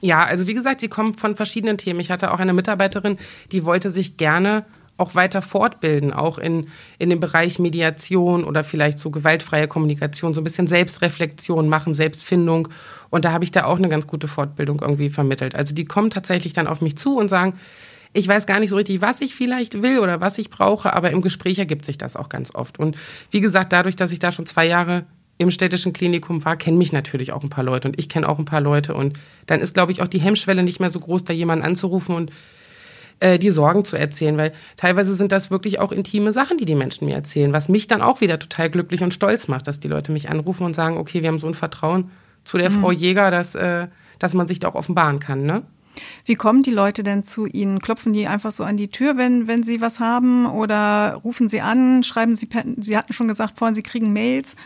Ja, 0.00 0.22
also 0.22 0.46
wie 0.46 0.54
gesagt, 0.54 0.80
sie 0.80 0.88
kommen 0.88 1.14
von 1.14 1.34
verschiedenen 1.34 1.76
Themen. 1.76 1.98
Ich 1.98 2.10
hatte 2.10 2.32
auch 2.32 2.38
eine 2.38 2.52
Mitarbeiterin, 2.52 3.18
die 3.50 3.64
wollte 3.64 3.90
sich 3.90 4.16
gerne 4.16 4.64
auch 4.96 5.14
weiter 5.14 5.42
fortbilden, 5.42 6.12
auch 6.12 6.38
in, 6.38 6.68
in 6.98 7.08
dem 7.08 7.20
Bereich 7.20 7.58
Mediation 7.58 8.44
oder 8.44 8.64
vielleicht 8.64 8.98
so 8.98 9.10
gewaltfreie 9.10 9.68
Kommunikation, 9.68 10.34
so 10.34 10.40
ein 10.40 10.44
bisschen 10.44 10.66
Selbstreflexion 10.66 11.68
machen, 11.68 11.94
Selbstfindung. 11.94 12.68
Und 13.08 13.24
da 13.24 13.32
habe 13.32 13.44
ich 13.44 13.52
da 13.52 13.64
auch 13.64 13.78
eine 13.78 13.88
ganz 13.88 14.06
gute 14.06 14.26
Fortbildung 14.28 14.80
irgendwie 14.80 15.08
vermittelt. 15.08 15.54
Also 15.54 15.74
die 15.74 15.84
kommen 15.84 16.10
tatsächlich 16.10 16.52
dann 16.52 16.66
auf 16.66 16.80
mich 16.80 16.98
zu 16.98 17.16
und 17.16 17.28
sagen, 17.28 17.54
ich 18.12 18.26
weiß 18.26 18.46
gar 18.46 18.60
nicht 18.60 18.70
so 18.70 18.76
richtig, 18.76 19.00
was 19.00 19.20
ich 19.20 19.34
vielleicht 19.34 19.82
will 19.82 19.98
oder 19.98 20.20
was 20.20 20.38
ich 20.38 20.50
brauche, 20.50 20.92
aber 20.92 21.10
im 21.10 21.20
Gespräch 21.20 21.58
ergibt 21.58 21.84
sich 21.84 21.98
das 21.98 22.16
auch 22.16 22.28
ganz 22.28 22.54
oft. 22.54 22.78
Und 22.78 22.96
wie 23.30 23.40
gesagt, 23.40 23.72
dadurch, 23.72 23.96
dass 23.96 24.12
ich 24.12 24.18
da 24.18 24.32
schon 24.32 24.46
zwei 24.46 24.66
Jahre 24.66 25.04
im 25.38 25.50
städtischen 25.50 25.92
Klinikum 25.92 26.44
war, 26.44 26.56
kennen 26.56 26.78
mich 26.78 26.92
natürlich 26.92 27.32
auch 27.32 27.42
ein 27.42 27.50
paar 27.50 27.64
Leute 27.64 27.88
und 27.88 27.98
ich 27.98 28.08
kenne 28.08 28.28
auch 28.28 28.38
ein 28.38 28.44
paar 28.44 28.60
Leute. 28.60 28.94
Und 28.94 29.18
dann 29.46 29.60
ist, 29.60 29.74
glaube 29.74 29.92
ich, 29.92 30.02
auch 30.02 30.08
die 30.08 30.20
Hemmschwelle 30.20 30.62
nicht 30.62 30.80
mehr 30.80 30.90
so 30.90 30.98
groß, 30.98 31.24
da 31.24 31.32
jemanden 31.32 31.64
anzurufen 31.64 32.14
und 32.14 32.32
äh, 33.20 33.38
die 33.38 33.50
Sorgen 33.50 33.84
zu 33.84 33.96
erzählen, 33.96 34.36
weil 34.36 34.52
teilweise 34.76 35.14
sind 35.14 35.30
das 35.30 35.50
wirklich 35.50 35.78
auch 35.78 35.92
intime 35.92 36.32
Sachen, 36.32 36.58
die 36.58 36.64
die 36.64 36.74
Menschen 36.74 37.06
mir 37.06 37.14
erzählen, 37.14 37.52
was 37.52 37.68
mich 37.68 37.86
dann 37.86 38.02
auch 38.02 38.20
wieder 38.20 38.38
total 38.38 38.70
glücklich 38.70 39.02
und 39.02 39.14
stolz 39.14 39.48
macht, 39.48 39.66
dass 39.66 39.80
die 39.80 39.88
Leute 39.88 40.12
mich 40.12 40.28
anrufen 40.28 40.64
und 40.64 40.74
sagen, 40.74 40.96
okay, 40.96 41.22
wir 41.22 41.28
haben 41.28 41.38
so 41.38 41.46
ein 41.46 41.54
Vertrauen 41.54 42.10
zu 42.44 42.58
der 42.58 42.70
mhm. 42.70 42.80
Frau 42.80 42.90
Jäger, 42.90 43.30
dass, 43.30 43.54
äh, 43.54 43.86
dass 44.18 44.34
man 44.34 44.48
sich 44.48 44.58
da 44.58 44.68
auch 44.68 44.74
offenbaren 44.74 45.20
kann, 45.20 45.44
ne? 45.44 45.62
Wie 46.24 46.34
kommen 46.34 46.62
die 46.62 46.70
Leute 46.70 47.02
denn 47.02 47.24
zu 47.24 47.46
Ihnen? 47.46 47.80
Klopfen 47.80 48.12
die 48.12 48.26
einfach 48.26 48.52
so 48.52 48.64
an 48.64 48.76
die 48.76 48.88
Tür, 48.88 49.16
wenn, 49.16 49.46
wenn 49.46 49.62
sie 49.62 49.80
was 49.80 50.00
haben? 50.00 50.46
Oder 50.46 51.20
rufen 51.24 51.48
sie 51.48 51.60
an? 51.60 52.02
Schreiben 52.02 52.36
sie, 52.36 52.46
per, 52.46 52.64
Sie 52.76 52.96
hatten 52.96 53.12
schon 53.12 53.28
gesagt 53.28 53.58
vorhin, 53.58 53.74
Sie 53.74 53.82
kriegen 53.82 54.12
Mails. 54.12 54.56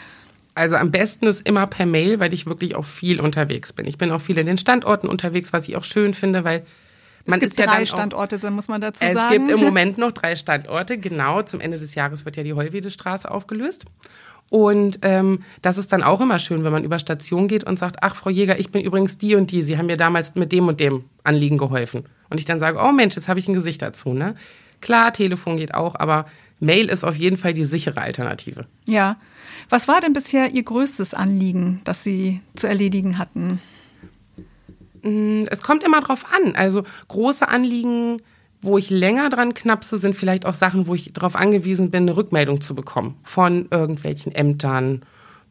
Also 0.55 0.77
am 0.77 0.91
besten 0.91 1.27
ist 1.27 1.47
immer 1.47 1.67
per 1.67 1.87
Mail, 1.87 2.21
weil 2.21 2.35
ich 2.35 2.47
wirklich 2.47 2.75
auch 2.75 2.85
viel 2.85 3.21
unterwegs 3.21 3.73
bin. 3.73 3.87
Ich 3.87 3.97
bin 3.97 4.11
auch 4.11 4.21
viel 4.21 4.37
in 4.37 4.47
den 4.47 4.59
Standorten 4.59 5.09
unterwegs, 5.09 5.53
was 5.53 5.67
ich 5.67 5.77
auch 5.77 5.85
schön 5.85 6.13
finde, 6.13 6.45
weil 6.45 6.65
man 7.25 7.39
es 7.39 7.41
gibt 7.41 7.53
ist 7.53 7.59
ja 7.59 7.67
drei 7.67 7.77
dann 7.77 7.87
Standorte, 7.87 8.37
auch, 8.37 8.51
muss 8.51 8.69
man 8.69 8.81
dazu 8.81 9.05
es 9.05 9.15
sagen. 9.15 9.27
Es 9.27 9.39
gibt 9.39 9.51
im 9.51 9.61
Moment 9.65 9.97
noch 9.97 10.13
drei 10.13 10.37
Standorte, 10.37 10.99
genau. 10.99 11.43
Zum 11.43 11.61
Ende 11.61 11.79
des 11.79 11.95
Jahres 11.95 12.25
wird 12.25 12.37
ja 12.37 12.43
die 12.43 12.53
Heuwedestraße 12.53 13.31
aufgelöst. 13.31 13.85
Und 14.53 14.99
ähm, 15.01 15.39
das 15.63 15.79
ist 15.79 15.95
dann 15.95 16.03
auch 16.03 16.21
immer 16.21 16.39
schön, 16.39 16.63
wenn 16.63 16.73
man 16.73 16.85
über 16.85 16.99
Station 16.99 17.49
geht 17.49 17.65
und 17.65 17.79
sagt, 17.79 17.97
ach, 18.03 18.15
Frau 18.15 18.29
Jäger, 18.29 18.61
ich 18.61 18.71
bin 18.71 18.83
übrigens 18.83 19.17
die 19.17 19.35
und 19.35 19.51
die. 19.51 19.63
Sie 19.63 19.79
haben 19.79 19.87
mir 19.87 19.97
damals 19.97 20.35
mit 20.35 20.53
dem 20.53 20.69
und 20.69 20.79
dem 20.79 21.05
Anliegen 21.25 21.57
geholfen. 21.57 22.05
Und 22.29 22.39
ich 22.39 22.45
dann 22.45 22.61
sage, 22.61 22.79
oh 22.79 22.93
Mensch, 22.93 23.17
jetzt 23.17 23.29
habe 23.29 23.41
ich 23.41 23.49
ein 23.49 23.55
Gesicht 23.55 23.81
dazu. 23.81 24.13
Ne? 24.13 24.35
Klar, 24.83 25.15
Telefon 25.15 25.57
geht 25.57 25.73
auch, 25.73 25.95
aber 25.95 26.27
Mail 26.61 26.91
ist 26.91 27.03
auf 27.03 27.17
jeden 27.17 27.39
Fall 27.39 27.55
die 27.55 27.65
sichere 27.65 28.03
Alternative. 28.03 28.67
Ja. 28.87 29.17
Was 29.71 29.89
war 29.89 30.03
denn 30.03 30.13
bisher 30.13 30.51
Ihr 30.51 30.65
größtes 30.65 31.15
Anliegen, 31.15 31.81
das 31.85 32.05
Sie 32.05 32.43
zu 32.55 32.67
erledigen 32.67 33.17
hatten? 33.17 33.59
Mm, 35.03 35.45
es 35.49 35.63
kommt 35.63 35.83
immer 35.83 36.03
drauf 36.03 36.27
an. 36.31 36.55
Also 36.57 36.85
große 37.09 37.49
Anliegen 37.49 38.21
wo 38.63 38.79
ich 38.79 38.91
länger 38.91 39.29
dran 39.29 39.55
knapse, 39.55 39.99
sind 39.99 40.15
vielleicht 40.15 40.47
auch 40.47 40.55
Sachen, 40.55 40.87
wo 40.87 40.95
ich 40.95 41.13
darauf 41.13 41.35
angewiesen 41.35 41.91
bin, 41.91 42.05
eine 42.05 42.17
Rückmeldung 42.17 42.61
zu 42.61 42.75
bekommen 42.75 43.17
von 43.25 43.67
irgendwelchen 43.71 44.33
Ämtern, 44.33 45.03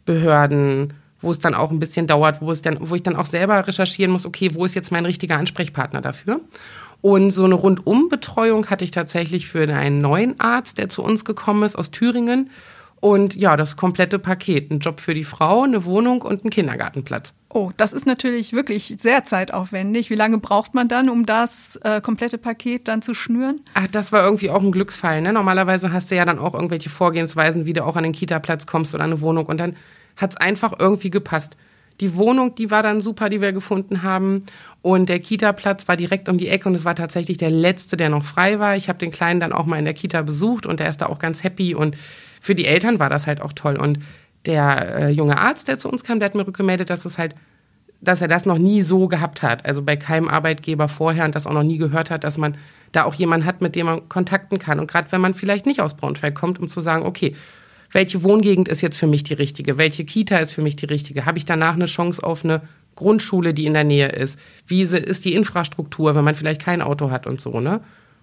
Behörden, 0.06 0.94
wo 1.20 1.30
es 1.30 1.40
dann 1.40 1.54
auch 1.54 1.72
ein 1.72 1.80
bisschen 1.80 2.08
dauert, 2.08 2.42
wo, 2.42 2.52
es 2.52 2.62
dann, 2.62 2.78
wo 2.80 2.96
ich 2.96 3.04
dann 3.04 3.16
auch 3.16 3.26
selber 3.26 3.68
recherchieren 3.68 4.12
muss, 4.12 4.26
okay, 4.26 4.52
wo 4.54 4.66
ist 4.66 4.74
jetzt 4.74 4.92
mein 4.92 5.06
richtiger 5.06 5.38
Ansprechpartner 5.38 6.02
dafür? 6.02 6.40
Und 7.02 7.32
so 7.32 7.46
eine 7.46 7.56
Rundumbetreuung 7.56 8.68
hatte 8.68 8.86
ich 8.86 8.92
tatsächlich 8.92 9.48
für 9.48 9.62
einen 9.62 10.02
neuen 10.02 10.40
Arzt, 10.40 10.78
der 10.78 10.88
zu 10.88 11.04
uns 11.04 11.26
gekommen 11.26 11.64
ist 11.64 11.76
aus 11.76 11.92
Thüringen. 11.92 12.50
Und 13.02 13.36
ja, 13.36 13.58
das 13.58 13.78
komplette 13.78 14.20
Paket. 14.20 14.70
Ein 14.72 14.80
Job 14.80 15.00
für 15.00 15.16
die 15.16 15.24
Frau, 15.24 15.64
eine 15.64 15.86
Wohnung 15.86 16.22
und 16.22 16.44
einen 16.44 16.52
Kindergartenplatz. 16.52 17.34
Oh, 17.50 17.72
das 17.76 17.94
ist 17.94 18.06
natürlich 18.06 18.54
wirklich 18.54 18.96
sehr 19.00 19.26
zeitaufwendig. 19.26 20.12
Wie 20.12 20.16
lange 20.16 20.38
braucht 20.38 20.76
man 20.76 20.88
dann, 20.88 21.10
um 21.10 21.26
das 21.26 21.78
äh, 21.78 22.00
komplette 22.00 22.38
Paket 22.38 22.88
dann 22.88 23.02
zu 23.02 23.16
schnüren? 23.16 23.60
Ach, 23.74 23.88
das 23.88 24.12
war 24.12 24.24
irgendwie 24.24 24.52
auch 24.52 24.62
ein 24.62 24.72
Glücksfall. 24.72 25.22
Ne? 25.22 25.34
Normalerweise 25.34 25.92
hast 25.92 26.12
du 26.12 26.16
ja 26.16 26.26
dann 26.26 26.38
auch 26.38 26.54
irgendwelche 26.54 26.92
Vorgehensweisen, 26.92 27.66
wie 27.66 27.74
du 27.74 27.84
auch 27.84 27.96
an 27.96 28.04
den 28.04 28.14
Kita-Platz 28.14 28.68
kommst 28.68 28.94
oder 28.94 29.04
eine 29.04 29.20
Wohnung. 29.20 29.48
Und 29.48 29.58
dann 29.58 29.76
hat 30.16 30.32
es 30.32 30.38
einfach 30.38 30.74
irgendwie 30.78 31.10
gepasst. 31.10 31.58
Die 32.02 32.16
Wohnung, 32.16 32.54
die 32.54 32.70
war 32.70 32.84
dann 32.84 33.02
super, 33.02 33.30
die 33.30 33.42
wir 33.42 33.52
gefunden 33.52 34.04
haben. 34.04 34.46
Und 34.84 35.10
der 35.10 35.20
Kita-Platz 35.20 35.88
war 35.88 35.98
direkt 35.98 36.30
um 36.30 36.38
die 36.38 36.48
Ecke 36.48 36.70
und 36.70 36.76
es 36.76 36.86
war 36.86 36.96
tatsächlich 36.96 37.38
der 37.38 37.52
letzte, 37.52 37.98
der 37.98 38.10
noch 38.10 38.24
frei 38.24 38.60
war. 38.60 38.76
Ich 38.76 38.90
habe 38.90 39.00
den 39.00 39.12
Kleinen 39.12 39.40
dann 39.40 39.54
auch 39.54 39.66
mal 39.66 39.80
in 39.80 39.86
der 39.86 39.96
Kita 39.96 40.22
besucht 40.22 40.68
und 40.68 40.80
der 40.80 40.90
ist 40.90 41.02
da 41.02 41.08
auch 41.08 41.20
ganz 41.20 41.44
happy 41.44 41.74
und 41.74 41.98
für 42.42 42.56
die 42.56 42.66
Eltern 42.66 43.00
war 43.00 43.10
das 43.10 43.28
halt 43.28 43.40
auch 43.40 43.54
toll. 43.54 43.78
Und 43.78 44.00
der 44.46 44.96
äh, 44.96 45.10
junge 45.10 45.38
Arzt, 45.38 45.68
der 45.68 45.78
zu 45.78 45.90
uns 45.90 46.04
kam, 46.04 46.20
der 46.20 46.26
hat 46.26 46.36
mir 46.36 46.46
rückgemeldet, 46.46 46.90
dass 46.90 47.06
es 47.06 47.18
halt, 47.18 47.36
dass 48.02 48.22
er 48.22 48.28
das 48.28 48.46
noch 48.46 48.58
nie 48.58 48.82
so 48.82 49.08
gehabt 49.08 49.44
hat. 49.44 49.66
Also 49.66 49.84
bei 49.84 49.96
keinem 49.96 50.28
Arbeitgeber 50.28 50.90
vorher 50.90 51.26
und 51.26 51.36
das 51.36 51.46
auch 51.46 51.54
noch 51.54 51.64
nie 51.64 51.78
gehört 51.78 52.10
hat, 52.10 52.24
dass 52.24 52.38
man 52.38 52.58
da 52.92 53.04
auch 53.04 53.14
jemanden 53.14 53.46
hat, 53.46 53.62
mit 53.62 53.76
dem 53.76 53.86
man 53.86 54.10
kontakten 54.10 54.58
kann. 54.58 54.80
Und 54.80 54.90
gerade 54.90 55.12
wenn 55.12 55.22
man 55.22 55.36
vielleicht 55.36 55.68
nicht 55.68 55.82
aus 55.82 55.96
Braunschweig 55.96 56.34
kommt, 56.34 56.60
um 56.60 56.68
zu 56.68 56.82
sagen, 56.82 57.06
okay, 57.06 57.36
welche 57.92 58.24
Wohngegend 58.24 58.68
ist 58.68 58.82
jetzt 58.82 58.98
für 58.98 59.08
mich 59.08 59.24
die 59.24 59.34
richtige? 59.34 59.78
Welche 59.78 60.04
Kita 60.04 60.38
ist 60.38 60.52
für 60.52 60.64
mich 60.64 60.76
die 60.76 60.86
richtige? 60.86 61.26
Habe 61.26 61.38
ich 61.38 61.46
danach 61.46 61.76
eine 61.76 61.86
Chance 61.86 62.24
auf 62.24 62.44
eine 62.44 62.62
Grundschule, 62.96 63.54
die 63.54 63.66
in 63.66 63.74
der 63.74 63.84
Nähe 63.84 64.08
ist? 64.08 64.40
Wie 64.66 64.82
ist 64.82 65.26
die 65.26 65.36
Infrastruktur, 65.36 66.16
wenn 66.16 66.24
man 66.24 66.36
vielleicht 66.36 66.64
kein 66.64 66.82
Auto 66.82 67.12
hat 67.12 67.28
und 67.28 67.40
so, 67.40 67.60
ne? 67.60 67.82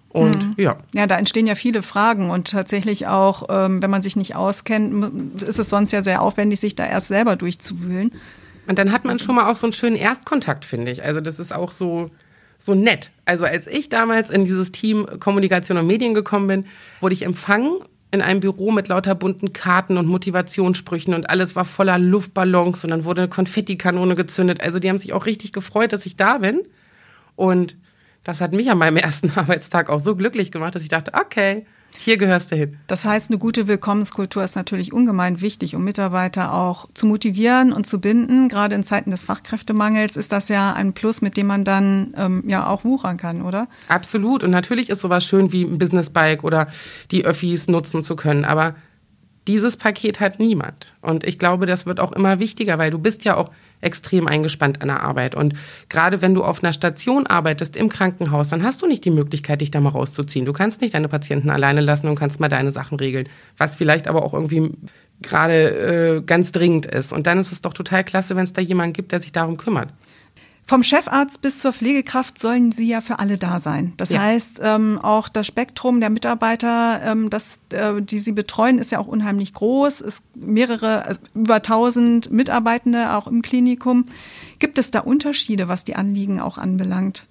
Und 0.09 0.43
mhm. 0.43 0.53
ja. 0.57 0.77
Ja, 0.93 1.05
da 1.07 1.17
entstehen 1.17 1.45
ja 1.45 1.55
viele 1.55 1.83
Fragen 1.83 2.31
und 2.31 2.49
tatsächlich 2.49 3.07
auch, 3.07 3.43
ähm, 3.49 3.81
wenn 3.81 3.91
man 3.91 4.01
sich 4.01 4.15
nicht 4.15 4.35
auskennt, 4.35 5.41
ist 5.43 5.59
es 5.59 5.69
sonst 5.69 5.91
ja 5.91 6.01
sehr 6.01 6.21
aufwendig, 6.21 6.59
sich 6.59 6.75
da 6.75 6.85
erst 6.85 7.09
selber 7.09 7.35
durchzuwühlen. 7.35 8.11
Und 8.67 8.79
dann 8.79 8.91
hat 8.91 9.05
man 9.05 9.19
schon 9.19 9.35
mal 9.35 9.49
auch 9.49 9.55
so 9.55 9.67
einen 9.67 9.73
schönen 9.73 9.95
Erstkontakt, 9.95 10.65
finde 10.65 10.91
ich. 10.91 11.03
Also 11.03 11.21
das 11.21 11.39
ist 11.39 11.53
auch 11.53 11.71
so, 11.71 12.09
so 12.57 12.73
nett. 12.73 13.11
Also 13.25 13.45
als 13.45 13.67
ich 13.67 13.89
damals 13.89 14.29
in 14.29 14.45
dieses 14.45 14.71
Team 14.71 15.07
Kommunikation 15.19 15.77
und 15.77 15.87
Medien 15.87 16.13
gekommen 16.13 16.47
bin, 16.47 16.65
wurde 17.01 17.13
ich 17.13 17.23
empfangen 17.23 17.79
in 18.11 18.21
einem 18.21 18.39
Büro 18.39 18.71
mit 18.71 18.87
lauter 18.87 19.13
bunten 19.13 19.53
Karten 19.53 19.97
und 19.97 20.07
Motivationssprüchen 20.07 21.13
und 21.13 21.29
alles 21.29 21.55
war 21.55 21.65
voller 21.65 21.99
Luftballons 21.99 22.83
und 22.83 22.89
dann 22.89 23.05
wurde 23.05 23.21
eine 23.21 23.29
Konfettikanone 23.29 24.15
gezündet. 24.15 24.61
Also 24.61 24.79
die 24.79 24.89
haben 24.89 24.97
sich 24.97 25.13
auch 25.13 25.27
richtig 25.27 25.51
gefreut, 25.51 25.93
dass 25.93 26.07
ich 26.07 26.17
da 26.17 26.39
bin. 26.39 26.61
Und 27.35 27.77
das 28.23 28.41
hat 28.41 28.51
mich 28.53 28.69
an 28.69 28.77
meinem 28.77 28.97
ersten 28.97 29.31
Arbeitstag 29.35 29.89
auch 29.89 29.99
so 29.99 30.15
glücklich 30.15 30.51
gemacht, 30.51 30.75
dass 30.75 30.83
ich 30.83 30.89
dachte, 30.89 31.13
okay, 31.13 31.65
hier 31.97 32.17
gehörst 32.17 32.51
du 32.51 32.55
hin. 32.55 32.77
Das 32.87 33.03
heißt, 33.03 33.29
eine 33.29 33.39
gute 33.39 33.67
Willkommenskultur 33.67 34.43
ist 34.43 34.55
natürlich 34.55 34.93
ungemein 34.93 35.41
wichtig, 35.41 35.75
um 35.75 35.83
Mitarbeiter 35.83 36.53
auch 36.53 36.87
zu 36.93 37.05
motivieren 37.05 37.73
und 37.73 37.87
zu 37.87 37.99
binden. 37.99 38.47
Gerade 38.47 38.75
in 38.75 38.83
Zeiten 38.83 39.11
des 39.11 39.23
Fachkräftemangels 39.23 40.15
ist 40.15 40.31
das 40.31 40.49
ja 40.49 40.73
ein 40.73 40.93
Plus, 40.93 41.21
mit 41.21 41.35
dem 41.35 41.47
man 41.47 41.63
dann 41.63 42.13
ähm, 42.15 42.43
ja 42.47 42.67
auch 42.67 42.83
wuchern 42.83 43.17
kann, 43.17 43.41
oder? 43.41 43.67
Absolut. 43.87 44.43
Und 44.43 44.51
natürlich 44.51 44.89
ist 44.89 45.01
sowas 45.01 45.25
schön 45.25 45.51
wie 45.51 45.63
ein 45.63 45.79
Businessbike 45.79 46.43
oder 46.43 46.67
die 47.11 47.25
Öffis 47.25 47.67
nutzen 47.67 48.03
zu 48.03 48.15
können. 48.15 48.45
Aber 48.45 48.75
dieses 49.47 49.77
Paket 49.77 50.19
hat 50.19 50.39
niemand. 50.39 50.93
Und 51.01 51.23
ich 51.23 51.39
glaube, 51.39 51.65
das 51.65 51.85
wird 51.85 51.99
auch 51.99 52.11
immer 52.11 52.39
wichtiger, 52.39 52.77
weil 52.77 52.91
du 52.91 52.99
bist 52.99 53.25
ja 53.25 53.35
auch 53.35 53.49
extrem 53.81 54.27
eingespannt 54.27 54.81
an 54.81 54.89
der 54.89 55.01
Arbeit. 55.01 55.35
Und 55.35 55.53
gerade 55.89 56.21
wenn 56.21 56.33
du 56.33 56.43
auf 56.43 56.63
einer 56.63 56.73
Station 56.73 57.27
arbeitest, 57.27 57.75
im 57.75 57.89
Krankenhaus, 57.89 58.49
dann 58.49 58.63
hast 58.63 58.81
du 58.81 58.87
nicht 58.87 59.05
die 59.05 59.11
Möglichkeit, 59.11 59.61
dich 59.61 59.71
da 59.71 59.79
mal 59.79 59.89
rauszuziehen. 59.89 60.45
Du 60.45 60.53
kannst 60.53 60.81
nicht 60.81 60.93
deine 60.93 61.07
Patienten 61.07 61.49
alleine 61.49 61.81
lassen 61.81 62.07
und 62.07 62.15
kannst 62.15 62.39
mal 62.39 62.49
deine 62.49 62.71
Sachen 62.71 62.99
regeln. 62.99 63.29
Was 63.57 63.75
vielleicht 63.75 64.07
aber 64.07 64.23
auch 64.23 64.33
irgendwie 64.33 64.71
gerade 65.21 66.17
äh, 66.17 66.21
ganz 66.21 66.51
dringend 66.51 66.85
ist. 66.85 67.11
Und 67.11 67.27
dann 67.27 67.39
ist 67.39 67.51
es 67.51 67.61
doch 67.61 67.73
total 67.73 68.03
klasse, 68.03 68.35
wenn 68.35 68.43
es 68.43 68.53
da 68.53 68.61
jemanden 68.61 68.93
gibt, 68.93 69.11
der 69.11 69.19
sich 69.19 69.31
darum 69.31 69.57
kümmert. 69.57 69.89
Vom 70.69 70.83
Chefarzt 70.83 71.41
bis 71.41 71.61
zur 71.61 71.73
Pflegekraft 71.73 72.37
sollen 72.37 72.71
sie 72.71 72.87
ja 72.87 73.01
für 73.01 73.17
alle 73.17 73.39
da 73.39 73.59
sein. 73.59 73.93
Das 73.97 74.11
ja. 74.11 74.21
heißt, 74.21 74.61
ähm, 74.63 74.99
auch 75.01 75.27
das 75.27 75.47
Spektrum 75.47 75.99
der 75.99 76.11
Mitarbeiter, 76.11 77.01
ähm, 77.03 77.31
das, 77.31 77.59
äh, 77.73 77.99
die 78.03 78.19
sie 78.19 78.33
betreuen, 78.33 78.77
ist 78.77 78.91
ja 78.91 78.99
auch 78.99 79.07
unheimlich 79.07 79.53
groß. 79.53 80.01
Es 80.01 80.21
mehrere, 80.35 81.05
also 81.05 81.21
über 81.33 81.55
1000 81.55 82.29
Mitarbeitende 82.29 83.15
auch 83.15 83.25
im 83.25 83.41
Klinikum. 83.41 84.05
Gibt 84.59 84.77
es 84.77 84.91
da 84.91 84.99
Unterschiede, 84.99 85.69
was 85.69 85.85
die 85.85 85.95
Anliegen 85.95 86.39
auch 86.39 86.59
anbelangt? 86.59 87.25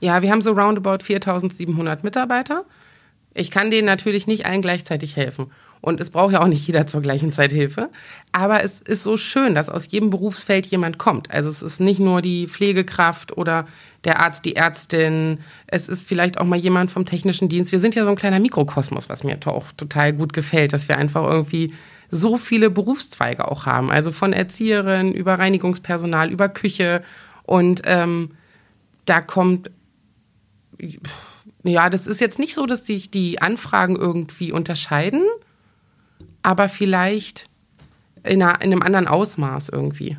Ja, 0.00 0.20
wir 0.20 0.30
haben 0.30 0.42
so 0.42 0.52
roundabout 0.52 1.02
4700 1.02 2.04
Mitarbeiter. 2.04 2.66
Ich 3.32 3.50
kann 3.50 3.70
denen 3.70 3.86
natürlich 3.86 4.26
nicht 4.26 4.44
allen 4.44 4.60
gleichzeitig 4.60 5.16
helfen. 5.16 5.50
Und 5.80 6.00
es 6.00 6.10
braucht 6.10 6.32
ja 6.32 6.42
auch 6.42 6.46
nicht 6.46 6.66
jeder 6.66 6.86
zur 6.86 7.00
gleichen 7.00 7.32
Zeit 7.32 7.52
Hilfe. 7.52 7.88
Aber 8.32 8.62
es 8.62 8.80
ist 8.80 9.02
so 9.02 9.16
schön, 9.16 9.54
dass 9.54 9.70
aus 9.70 9.90
jedem 9.90 10.10
Berufsfeld 10.10 10.66
jemand 10.66 10.98
kommt. 10.98 11.30
Also 11.30 11.48
es 11.48 11.62
ist 11.62 11.80
nicht 11.80 12.00
nur 12.00 12.20
die 12.20 12.48
Pflegekraft 12.48 13.36
oder 13.36 13.66
der 14.04 14.20
Arzt, 14.20 14.44
die 14.44 14.56
Ärztin. 14.56 15.38
Es 15.66 15.88
ist 15.88 16.06
vielleicht 16.06 16.38
auch 16.38 16.44
mal 16.44 16.58
jemand 16.58 16.90
vom 16.90 17.06
technischen 17.06 17.48
Dienst. 17.48 17.72
Wir 17.72 17.80
sind 17.80 17.94
ja 17.94 18.04
so 18.04 18.10
ein 18.10 18.16
kleiner 18.16 18.40
Mikrokosmos, 18.40 19.08
was 19.08 19.24
mir 19.24 19.38
auch 19.46 19.72
total 19.72 20.12
gut 20.12 20.34
gefällt, 20.34 20.72
dass 20.74 20.88
wir 20.88 20.98
einfach 20.98 21.24
irgendwie 21.24 21.72
so 22.10 22.36
viele 22.36 22.70
Berufszweige 22.70 23.50
auch 23.50 23.64
haben. 23.64 23.90
Also 23.90 24.12
von 24.12 24.32
Erzieherin 24.32 25.14
über 25.14 25.38
Reinigungspersonal, 25.38 26.30
über 26.30 26.50
Küche. 26.50 27.02
Und 27.44 27.82
ähm, 27.84 28.32
da 29.06 29.22
kommt 29.22 29.70
ja, 31.62 31.90
das 31.90 32.06
ist 32.06 32.20
jetzt 32.20 32.38
nicht 32.38 32.54
so, 32.54 32.66
dass 32.66 32.86
sich 32.86 33.10
die 33.10 33.42
Anfragen 33.42 33.96
irgendwie 33.96 34.52
unterscheiden, 34.52 35.22
aber 36.42 36.68
vielleicht 36.68 37.46
in, 38.22 38.42
einer, 38.42 38.60
in 38.62 38.72
einem 38.72 38.82
anderen 38.82 39.06
Ausmaß 39.06 39.70
irgendwie. 39.70 40.16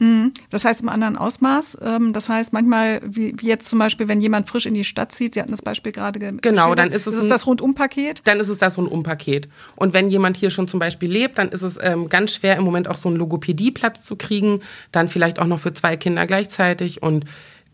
Mhm. 0.00 0.32
Das 0.50 0.64
heißt 0.64 0.82
im 0.82 0.88
anderen 0.88 1.16
Ausmaß. 1.16 1.78
Ähm, 1.82 2.12
das 2.12 2.28
heißt 2.28 2.52
manchmal, 2.52 3.00
wie 3.04 3.34
jetzt 3.42 3.68
zum 3.68 3.78
Beispiel, 3.78 4.08
wenn 4.08 4.20
jemand 4.20 4.48
frisch 4.48 4.66
in 4.66 4.74
die 4.74 4.84
Stadt 4.84 5.12
zieht, 5.12 5.34
Sie 5.34 5.40
hatten 5.40 5.50
das 5.50 5.62
Beispiel 5.62 5.92
gerade 5.92 6.18
Genau, 6.18 6.74
dann 6.74 6.90
ist 6.90 7.06
es 7.06 7.14
ist 7.14 7.30
das 7.30 7.46
Rundumpaket. 7.46 8.22
Dann 8.24 8.40
ist 8.40 8.48
es 8.48 8.58
das 8.58 8.78
Rundumpaket. 8.78 9.48
Und 9.76 9.94
wenn 9.94 10.10
jemand 10.10 10.36
hier 10.36 10.50
schon 10.50 10.68
zum 10.68 10.80
Beispiel 10.80 11.10
lebt, 11.10 11.38
dann 11.38 11.48
ist 11.48 11.62
es 11.62 11.78
ähm, 11.80 12.08
ganz 12.08 12.34
schwer 12.34 12.56
im 12.56 12.64
Moment 12.64 12.88
auch 12.88 12.96
so 12.96 13.08
einen 13.08 13.18
Logopädieplatz 13.18 14.04
zu 14.04 14.16
kriegen. 14.16 14.60
Dann 14.92 15.08
vielleicht 15.08 15.38
auch 15.38 15.46
noch 15.46 15.58
für 15.58 15.72
zwei 15.72 15.96
Kinder 15.96 16.26
gleichzeitig 16.26 17.02
und 17.02 17.24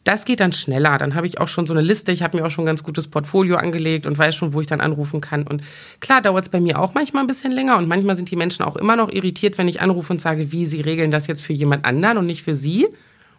das 0.04 0.26
geht 0.26 0.40
dann 0.40 0.52
schneller. 0.52 0.98
Dann 0.98 1.14
habe 1.14 1.26
ich 1.26 1.40
auch 1.40 1.48
schon 1.48 1.66
so 1.66 1.72
eine 1.72 1.82
Liste. 1.82 2.12
Ich 2.12 2.22
habe 2.22 2.36
mir 2.36 2.46
auch 2.46 2.50
schon 2.50 2.64
ein 2.64 2.66
ganz 2.66 2.82
gutes 2.82 3.08
Portfolio 3.08 3.56
angelegt 3.56 4.06
und 4.06 4.16
weiß 4.16 4.36
schon, 4.36 4.52
wo 4.52 4.60
ich 4.60 4.66
dann 4.66 4.80
anrufen 4.80 5.22
kann. 5.22 5.46
Und 5.46 5.62
klar 6.00 6.20
dauert 6.20 6.44
es 6.44 6.50
bei 6.50 6.60
mir 6.60 6.78
auch 6.78 6.92
manchmal 6.92 7.24
ein 7.24 7.26
bisschen 7.26 7.52
länger. 7.52 7.78
Und 7.78 7.88
manchmal 7.88 8.14
sind 8.14 8.30
die 8.30 8.36
Menschen 8.36 8.64
auch 8.64 8.76
immer 8.76 8.96
noch 8.96 9.10
irritiert, 9.10 9.56
wenn 9.56 9.66
ich 9.66 9.80
anrufe 9.80 10.12
und 10.12 10.20
sage, 10.20 10.52
wie, 10.52 10.66
sie 10.66 10.82
regeln 10.82 11.10
das 11.10 11.26
jetzt 11.26 11.42
für 11.42 11.54
jemand 11.54 11.86
anderen 11.86 12.18
und 12.18 12.26
nicht 12.26 12.42
für 12.42 12.54
sie. 12.54 12.86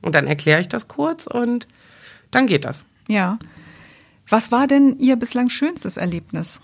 Und 0.01 0.15
dann 0.15 0.25
erkläre 0.25 0.61
ich 0.61 0.67
das 0.67 0.87
kurz 0.87 1.27
und 1.27 1.67
dann 2.31 2.47
geht 2.47 2.65
das. 2.65 2.85
Ja. 3.07 3.37
Was 4.27 4.51
war 4.51 4.65
denn 4.65 4.97
Ihr 4.99 5.17
bislang 5.17 5.49
schönstes 5.49 5.97
Erlebnis? 5.97 6.59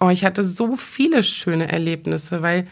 Oh, 0.00 0.08
ich 0.08 0.24
hatte 0.24 0.42
so 0.42 0.76
viele 0.76 1.22
schöne 1.22 1.70
Erlebnisse, 1.70 2.42
weil 2.42 2.66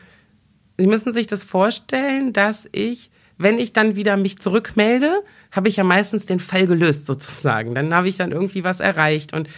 Sie 0.79 0.89
müssen 0.89 1.13
sich 1.13 1.29
das 1.29 1.45
vorstellen, 1.45 2.33
dass 2.33 2.69
ich, 2.73 3.12
wenn 3.43 3.59
ich 3.59 3.73
dann 3.73 3.97
wieder 3.97 4.17
mich 4.17 4.39
zurückmelde, 4.39 5.23
habe 5.51 5.69
ich 5.69 5.77
ja 5.77 5.85
meistens 5.85 6.27
den 6.27 6.41
Fall 6.41 6.67
gelöst 6.67 7.07
sozusagen. 7.07 7.75
Dann 7.75 7.95
habe 7.95 8.09
ich 8.09 8.17
dann 8.17 8.33
irgendwie 8.33 8.65
was 8.65 8.81
erreicht 8.81 9.33
und 9.33 9.49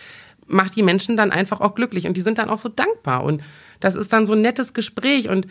mache 0.46 0.74
die 0.74 0.82
Menschen 0.82 1.16
dann 1.16 1.30
einfach 1.30 1.60
auch 1.60 1.74
glücklich 1.74 2.06
und 2.06 2.16
die 2.16 2.20
sind 2.20 2.38
dann 2.38 2.50
auch 2.50 2.58
so 2.58 2.68
dankbar 2.68 3.24
und 3.24 3.42
das 3.80 3.94
ist 3.94 4.12
dann 4.12 4.26
so 4.26 4.34
ein 4.34 4.42
nettes 4.42 4.72
Gespräch 4.72 5.28
und 5.28 5.46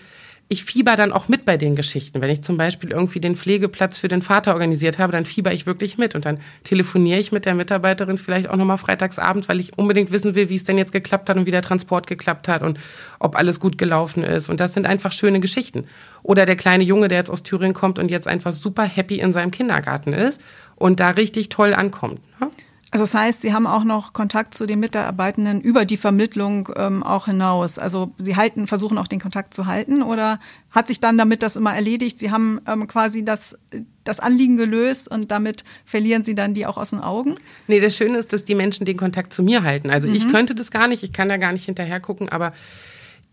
ich 0.50 0.66
fieber 0.66 0.96
dann 0.96 1.12
auch 1.12 1.30
mit 1.30 1.46
bei 1.46 1.58
den 1.58 1.76
Geschichten. 1.76 2.22
Wenn 2.22 2.30
ich 2.30 2.44
zum 2.44 2.58
Beispiel 2.58 2.92
irgendwie 2.92 3.20
den 3.20 3.36
Pflegeplatz 3.36 3.98
für 3.98 4.08
den 4.08 4.22
Vater 4.22 4.54
organisiert 4.54 5.00
habe, 5.00 5.12
dann 5.12 5.26
fieber 5.26 5.52
ich 5.54 5.66
wirklich 5.66 5.98
mit 5.98 6.16
und 6.16 6.26
dann 6.26 6.40
telefoniere 6.64 7.20
ich 7.20 7.32
mit 7.32 7.46
der 7.46 7.56
Mitarbeiterin 7.56 8.18
vielleicht 8.18 8.50
auch 8.50 8.56
nochmal 8.56 8.78
freitagsabends, 8.78 9.50
weil 9.50 9.60
ich 9.60 9.78
unbedingt 9.78 10.12
wissen 10.12 10.36
will, 10.36 10.50
wie 10.50 10.56
es 10.56 10.64
denn 10.64 10.78
jetzt 10.78 10.92
geklappt 10.92 11.30
hat 11.30 11.38
und 11.38 11.46
wie 11.46 11.52
der 11.52 11.62
Transport 11.62 12.08
geklappt 12.08 12.48
hat 12.48 12.62
und 12.62 12.80
ob 13.20 13.36
alles 13.36 13.60
gut 13.60 13.78
gelaufen 13.78 14.24
ist. 14.24 14.50
Und 14.50 14.60
das 14.60 14.74
sind 14.74 14.86
einfach 14.86 15.12
schöne 15.12 15.40
Geschichten. 15.40 15.86
Oder 16.22 16.46
der 16.46 16.56
kleine 16.56 16.84
Junge, 16.84 17.08
der 17.08 17.18
jetzt 17.18 17.32
aus 17.32 17.44
Thüringen 17.44 17.74
kommt 17.74 17.98
und 17.98 18.12
jetzt 18.12 18.28
einfach 18.28 18.52
super 18.52 18.84
happy 18.84 19.20
in 19.20 19.34
seinem 19.34 19.52
Kindergarten 19.52 20.14
ist 20.14 20.40
und 20.76 21.00
da 21.00 21.12
richtig 21.12 21.50
toll 21.50 21.74
ankommt. 21.74 22.20
Ne? 22.40 22.50
Also 22.94 23.06
das 23.06 23.16
heißt, 23.16 23.42
Sie 23.42 23.54
haben 23.54 23.66
auch 23.66 23.84
noch 23.84 24.14
Kontakt 24.14 24.54
zu 24.54 24.68
den 24.68 24.80
Mitarbeitenden 24.80 25.62
über 25.62 25.84
die 25.84 25.98
Vermittlung 25.98 26.70
ähm, 26.76 27.02
auch 27.02 27.26
hinaus. 27.26 27.80
Also 27.80 28.12
Sie 28.20 28.36
halten, 28.36 28.68
versuchen 28.68 29.00
auch 29.00 29.08
den 29.08 29.20
Kontakt 29.20 29.56
zu 29.56 29.66
halten 29.66 30.04
oder 30.04 30.40
hat 30.70 30.90
sich 30.90 31.00
dann 31.00 31.18
damit 31.18 31.42
das 31.42 31.56
immer 31.56 31.74
erledigt? 31.74 32.20
Sie 32.20 32.30
haben 32.30 32.62
ähm, 32.68 32.86
quasi 32.86 33.26
das, 33.26 33.58
das 34.04 34.20
Anliegen 34.20 34.58
gelöst 34.58 35.10
und 35.10 35.32
damit 35.32 35.64
verlieren 35.86 36.22
Sie 36.22 36.36
dann 36.36 36.54
die 36.54 36.68
auch 36.68 36.78
aus 36.78 36.92
den 36.92 37.00
Augen? 37.00 37.34
Nee, 37.66 37.80
das 37.80 37.98
Schöne 37.98 38.20
ist, 38.20 38.32
dass 38.32 38.46
die 38.46 38.54
Menschen 38.54 38.86
den 38.86 38.96
Kontakt 38.96 39.34
zu 39.34 39.42
mir 39.42 39.64
halten. 39.64 39.90
Also 39.90 40.08
mhm. 40.08 40.14
ich 40.14 40.28
könnte 40.28 40.54
das 40.54 40.70
gar 40.70 40.88
nicht, 40.88 41.02
ich 41.02 41.14
kann 41.14 41.30
da 41.30 41.38
gar 41.38 41.52
nicht 41.52 41.66
hinterher 41.66 42.00
gucken, 42.00 42.30
aber 42.30 42.54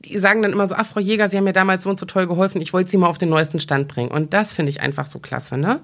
die 0.07 0.19
sagen 0.19 0.41
dann 0.41 0.53
immer 0.53 0.69
so, 0.69 0.75
ach 0.75 0.87
Frau 0.87 1.01
Jäger, 1.01 1.29
Sie 1.29 1.37
haben 1.37 1.45
mir 1.45 1.53
damals 1.53 1.83
so 1.83 1.91
und 1.91 2.01
so 2.01 2.07
toll 2.07 2.27
geholfen, 2.27 2.63
ich 2.63 2.73
wollte 2.73 2.91
Sie 2.91 2.97
mal 2.97 3.09
auf 3.09 3.19
den 3.19 3.29
neuesten 3.29 3.61
Stand 3.61 3.89
bringen. 3.89 4.11
Und 4.11 4.33
das 4.33 4.55
finde 4.55 4.71
ich 4.71 4.81
einfach 4.81 5.05
so 5.05 5.19
klasse, 5.19 5.59
ne? 5.59 5.81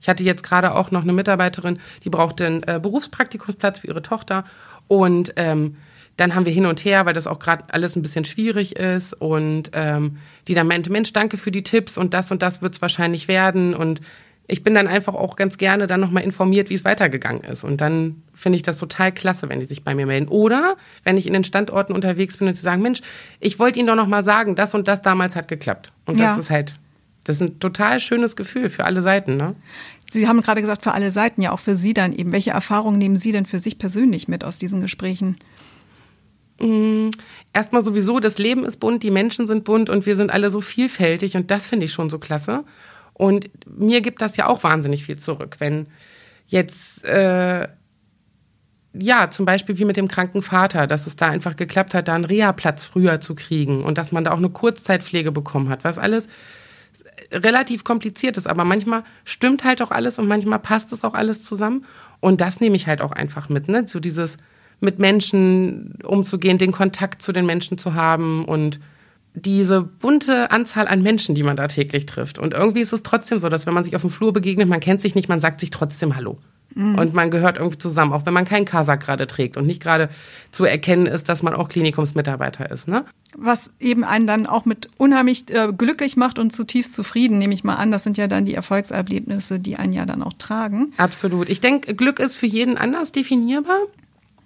Ich 0.00 0.08
hatte 0.08 0.24
jetzt 0.24 0.42
gerade 0.42 0.74
auch 0.74 0.90
noch 0.90 1.02
eine 1.02 1.12
Mitarbeiterin, 1.12 1.78
die 2.04 2.10
brauchte 2.10 2.46
einen 2.46 2.62
äh, 2.64 2.78
Berufspraktikumsplatz 2.80 3.80
für 3.80 3.88
ihre 3.88 4.02
Tochter. 4.02 4.44
Und 4.86 5.32
ähm, 5.36 5.76
dann 6.16 6.34
haben 6.34 6.46
wir 6.46 6.52
hin 6.52 6.66
und 6.66 6.84
her, 6.84 7.06
weil 7.06 7.14
das 7.14 7.26
auch 7.26 7.38
gerade 7.38 7.64
alles 7.68 7.94
ein 7.94 8.02
bisschen 8.02 8.24
schwierig 8.24 8.76
ist. 8.76 9.14
Und 9.14 9.70
ähm, 9.72 10.18
die 10.48 10.54
dann 10.54 10.66
meinte, 10.66 10.90
Mensch, 10.90 11.12
danke 11.12 11.36
für 11.36 11.50
die 11.50 11.62
Tipps 11.62 11.96
und 11.96 12.12
das 12.14 12.30
und 12.30 12.42
das 12.42 12.60
wird 12.60 12.74
es 12.74 12.82
wahrscheinlich 12.82 13.28
werden. 13.28 13.74
Und 13.74 14.00
ich 14.48 14.62
bin 14.62 14.74
dann 14.74 14.88
einfach 14.88 15.14
auch 15.14 15.36
ganz 15.36 15.58
gerne 15.58 15.86
dann 15.86 16.00
nochmal 16.00 16.24
informiert, 16.24 16.70
wie 16.70 16.74
es 16.74 16.84
weitergegangen 16.84 17.44
ist. 17.44 17.64
Und 17.64 17.80
dann 17.80 18.22
finde 18.34 18.56
ich 18.56 18.62
das 18.62 18.78
total 18.78 19.12
klasse, 19.12 19.48
wenn 19.48 19.60
die 19.60 19.66
sich 19.66 19.84
bei 19.84 19.94
mir 19.94 20.06
melden. 20.06 20.28
Oder 20.28 20.76
wenn 21.04 21.18
ich 21.18 21.26
in 21.26 21.34
den 21.34 21.44
Standorten 21.44 21.92
unterwegs 21.92 22.38
bin 22.38 22.48
und 22.48 22.54
sie 22.54 22.62
sagen, 22.62 22.82
Mensch, 22.82 23.00
ich 23.40 23.58
wollte 23.58 23.78
Ihnen 23.78 23.88
doch 23.88 23.94
nochmal 23.94 24.24
sagen, 24.24 24.56
das 24.56 24.74
und 24.74 24.88
das 24.88 25.02
damals 25.02 25.36
hat 25.36 25.48
geklappt. 25.48 25.92
Und 26.06 26.18
das 26.18 26.34
ja. 26.34 26.38
ist 26.38 26.50
halt 26.50 26.78
das 27.28 27.36
ist 27.36 27.42
ein 27.42 27.60
total 27.60 28.00
schönes 28.00 28.36
Gefühl 28.36 28.70
für 28.70 28.84
alle 28.84 29.02
Seiten, 29.02 29.36
ne? 29.36 29.54
Sie 30.10 30.26
haben 30.26 30.40
gerade 30.40 30.62
gesagt, 30.62 30.82
für 30.82 30.94
alle 30.94 31.10
Seiten, 31.10 31.42
ja 31.42 31.52
auch 31.52 31.58
für 31.58 31.76
Sie 31.76 31.92
dann 31.92 32.14
eben. 32.14 32.32
Welche 32.32 32.52
Erfahrungen 32.52 32.96
nehmen 32.96 33.16
Sie 33.16 33.32
denn 33.32 33.44
für 33.44 33.58
sich 33.58 33.78
persönlich 33.78 34.26
mit 34.26 34.44
aus 34.44 34.56
diesen 34.56 34.80
Gesprächen? 34.80 35.36
Mm, 36.58 37.10
erstmal 37.52 37.82
sowieso, 37.82 38.18
das 38.18 38.38
Leben 38.38 38.64
ist 38.64 38.78
bunt, 38.78 39.02
die 39.02 39.10
Menschen 39.10 39.46
sind 39.46 39.64
bunt 39.64 39.90
und 39.90 40.06
wir 40.06 40.16
sind 40.16 40.30
alle 40.30 40.48
so 40.48 40.62
vielfältig 40.62 41.36
und 41.36 41.50
das 41.50 41.66
finde 41.66 41.84
ich 41.84 41.92
schon 41.92 42.08
so 42.08 42.18
klasse. 42.18 42.64
Und 43.12 43.50
mir 43.66 44.00
gibt 44.00 44.22
das 44.22 44.38
ja 44.38 44.46
auch 44.46 44.64
wahnsinnig 44.64 45.04
viel 45.04 45.18
zurück, 45.18 45.56
wenn 45.58 45.86
jetzt, 46.46 47.04
äh, 47.04 47.68
ja, 48.94 49.28
zum 49.28 49.44
Beispiel 49.44 49.78
wie 49.78 49.84
mit 49.84 49.98
dem 49.98 50.08
kranken 50.08 50.40
Vater, 50.40 50.86
dass 50.86 51.06
es 51.06 51.16
da 51.16 51.28
einfach 51.28 51.56
geklappt 51.56 51.92
hat, 51.92 52.08
da 52.08 52.14
einen 52.14 52.24
Reha-Platz 52.24 52.86
früher 52.86 53.20
zu 53.20 53.34
kriegen 53.34 53.84
und 53.84 53.98
dass 53.98 54.12
man 54.12 54.24
da 54.24 54.32
auch 54.32 54.38
eine 54.38 54.48
Kurzzeitpflege 54.48 55.30
bekommen 55.30 55.68
hat, 55.68 55.84
was 55.84 55.98
alles 55.98 56.28
relativ 57.32 57.84
kompliziert 57.84 58.36
ist, 58.36 58.46
aber 58.46 58.64
manchmal 58.64 59.04
stimmt 59.24 59.64
halt 59.64 59.82
auch 59.82 59.90
alles 59.90 60.18
und 60.18 60.28
manchmal 60.28 60.58
passt 60.58 60.92
es 60.92 61.04
auch 61.04 61.14
alles 61.14 61.42
zusammen. 61.42 61.84
Und 62.20 62.40
das 62.40 62.60
nehme 62.60 62.76
ich 62.76 62.86
halt 62.86 63.00
auch 63.00 63.12
einfach 63.12 63.48
mit, 63.48 63.68
ne? 63.68 63.84
So 63.86 64.00
dieses 64.00 64.36
mit 64.80 64.98
Menschen 64.98 65.98
umzugehen, 66.04 66.58
den 66.58 66.72
Kontakt 66.72 67.22
zu 67.22 67.32
den 67.32 67.46
Menschen 67.46 67.78
zu 67.78 67.94
haben 67.94 68.44
und 68.44 68.78
diese 69.34 69.82
bunte 69.82 70.50
Anzahl 70.50 70.88
an 70.88 71.02
Menschen, 71.02 71.34
die 71.34 71.42
man 71.42 71.56
da 71.56 71.68
täglich 71.68 72.06
trifft. 72.06 72.38
Und 72.38 72.54
irgendwie 72.54 72.80
ist 72.80 72.92
es 72.92 73.02
trotzdem 73.02 73.38
so, 73.38 73.48
dass 73.48 73.66
wenn 73.66 73.74
man 73.74 73.84
sich 73.84 73.96
auf 73.96 74.02
dem 74.02 74.10
Flur 74.10 74.32
begegnet, 74.32 74.68
man 74.68 74.80
kennt 74.80 75.00
sich 75.00 75.14
nicht, 75.14 75.28
man 75.28 75.40
sagt 75.40 75.60
sich 75.60 75.70
trotzdem 75.70 76.16
Hallo. 76.16 76.38
Mhm. 76.74 76.98
Und 76.98 77.14
man 77.14 77.30
gehört 77.30 77.56
irgendwie 77.56 77.78
zusammen, 77.78 78.12
auch 78.12 78.26
wenn 78.26 78.34
man 78.34 78.44
keinen 78.44 78.64
Kasak 78.64 79.00
gerade 79.00 79.26
trägt 79.26 79.56
und 79.56 79.66
nicht 79.66 79.82
gerade 79.82 80.08
zu 80.50 80.64
erkennen 80.64 81.06
ist, 81.06 81.28
dass 81.28 81.42
man 81.42 81.54
auch 81.54 81.68
Klinikumsmitarbeiter 81.68 82.70
ist. 82.70 82.88
Ne? 82.88 83.04
Was 83.36 83.70
eben 83.80 84.04
einen 84.04 84.26
dann 84.26 84.46
auch 84.46 84.64
mit 84.64 84.88
unheimlich 84.96 85.50
äh, 85.50 85.72
glücklich 85.76 86.16
macht 86.16 86.38
und 86.38 86.54
zutiefst 86.54 86.94
zufrieden, 86.94 87.38
nehme 87.38 87.54
ich 87.54 87.64
mal 87.64 87.74
an. 87.74 87.90
Das 87.90 88.04
sind 88.04 88.18
ja 88.18 88.26
dann 88.26 88.44
die 88.44 88.54
Erfolgserlebnisse, 88.54 89.58
die 89.58 89.76
einen 89.76 89.92
ja 89.92 90.06
dann 90.06 90.22
auch 90.22 90.34
tragen. 90.34 90.92
Absolut. 90.96 91.48
Ich 91.48 91.60
denke, 91.60 91.94
Glück 91.94 92.20
ist 92.20 92.36
für 92.36 92.46
jeden 92.46 92.76
anders 92.76 93.12
definierbar. 93.12 93.78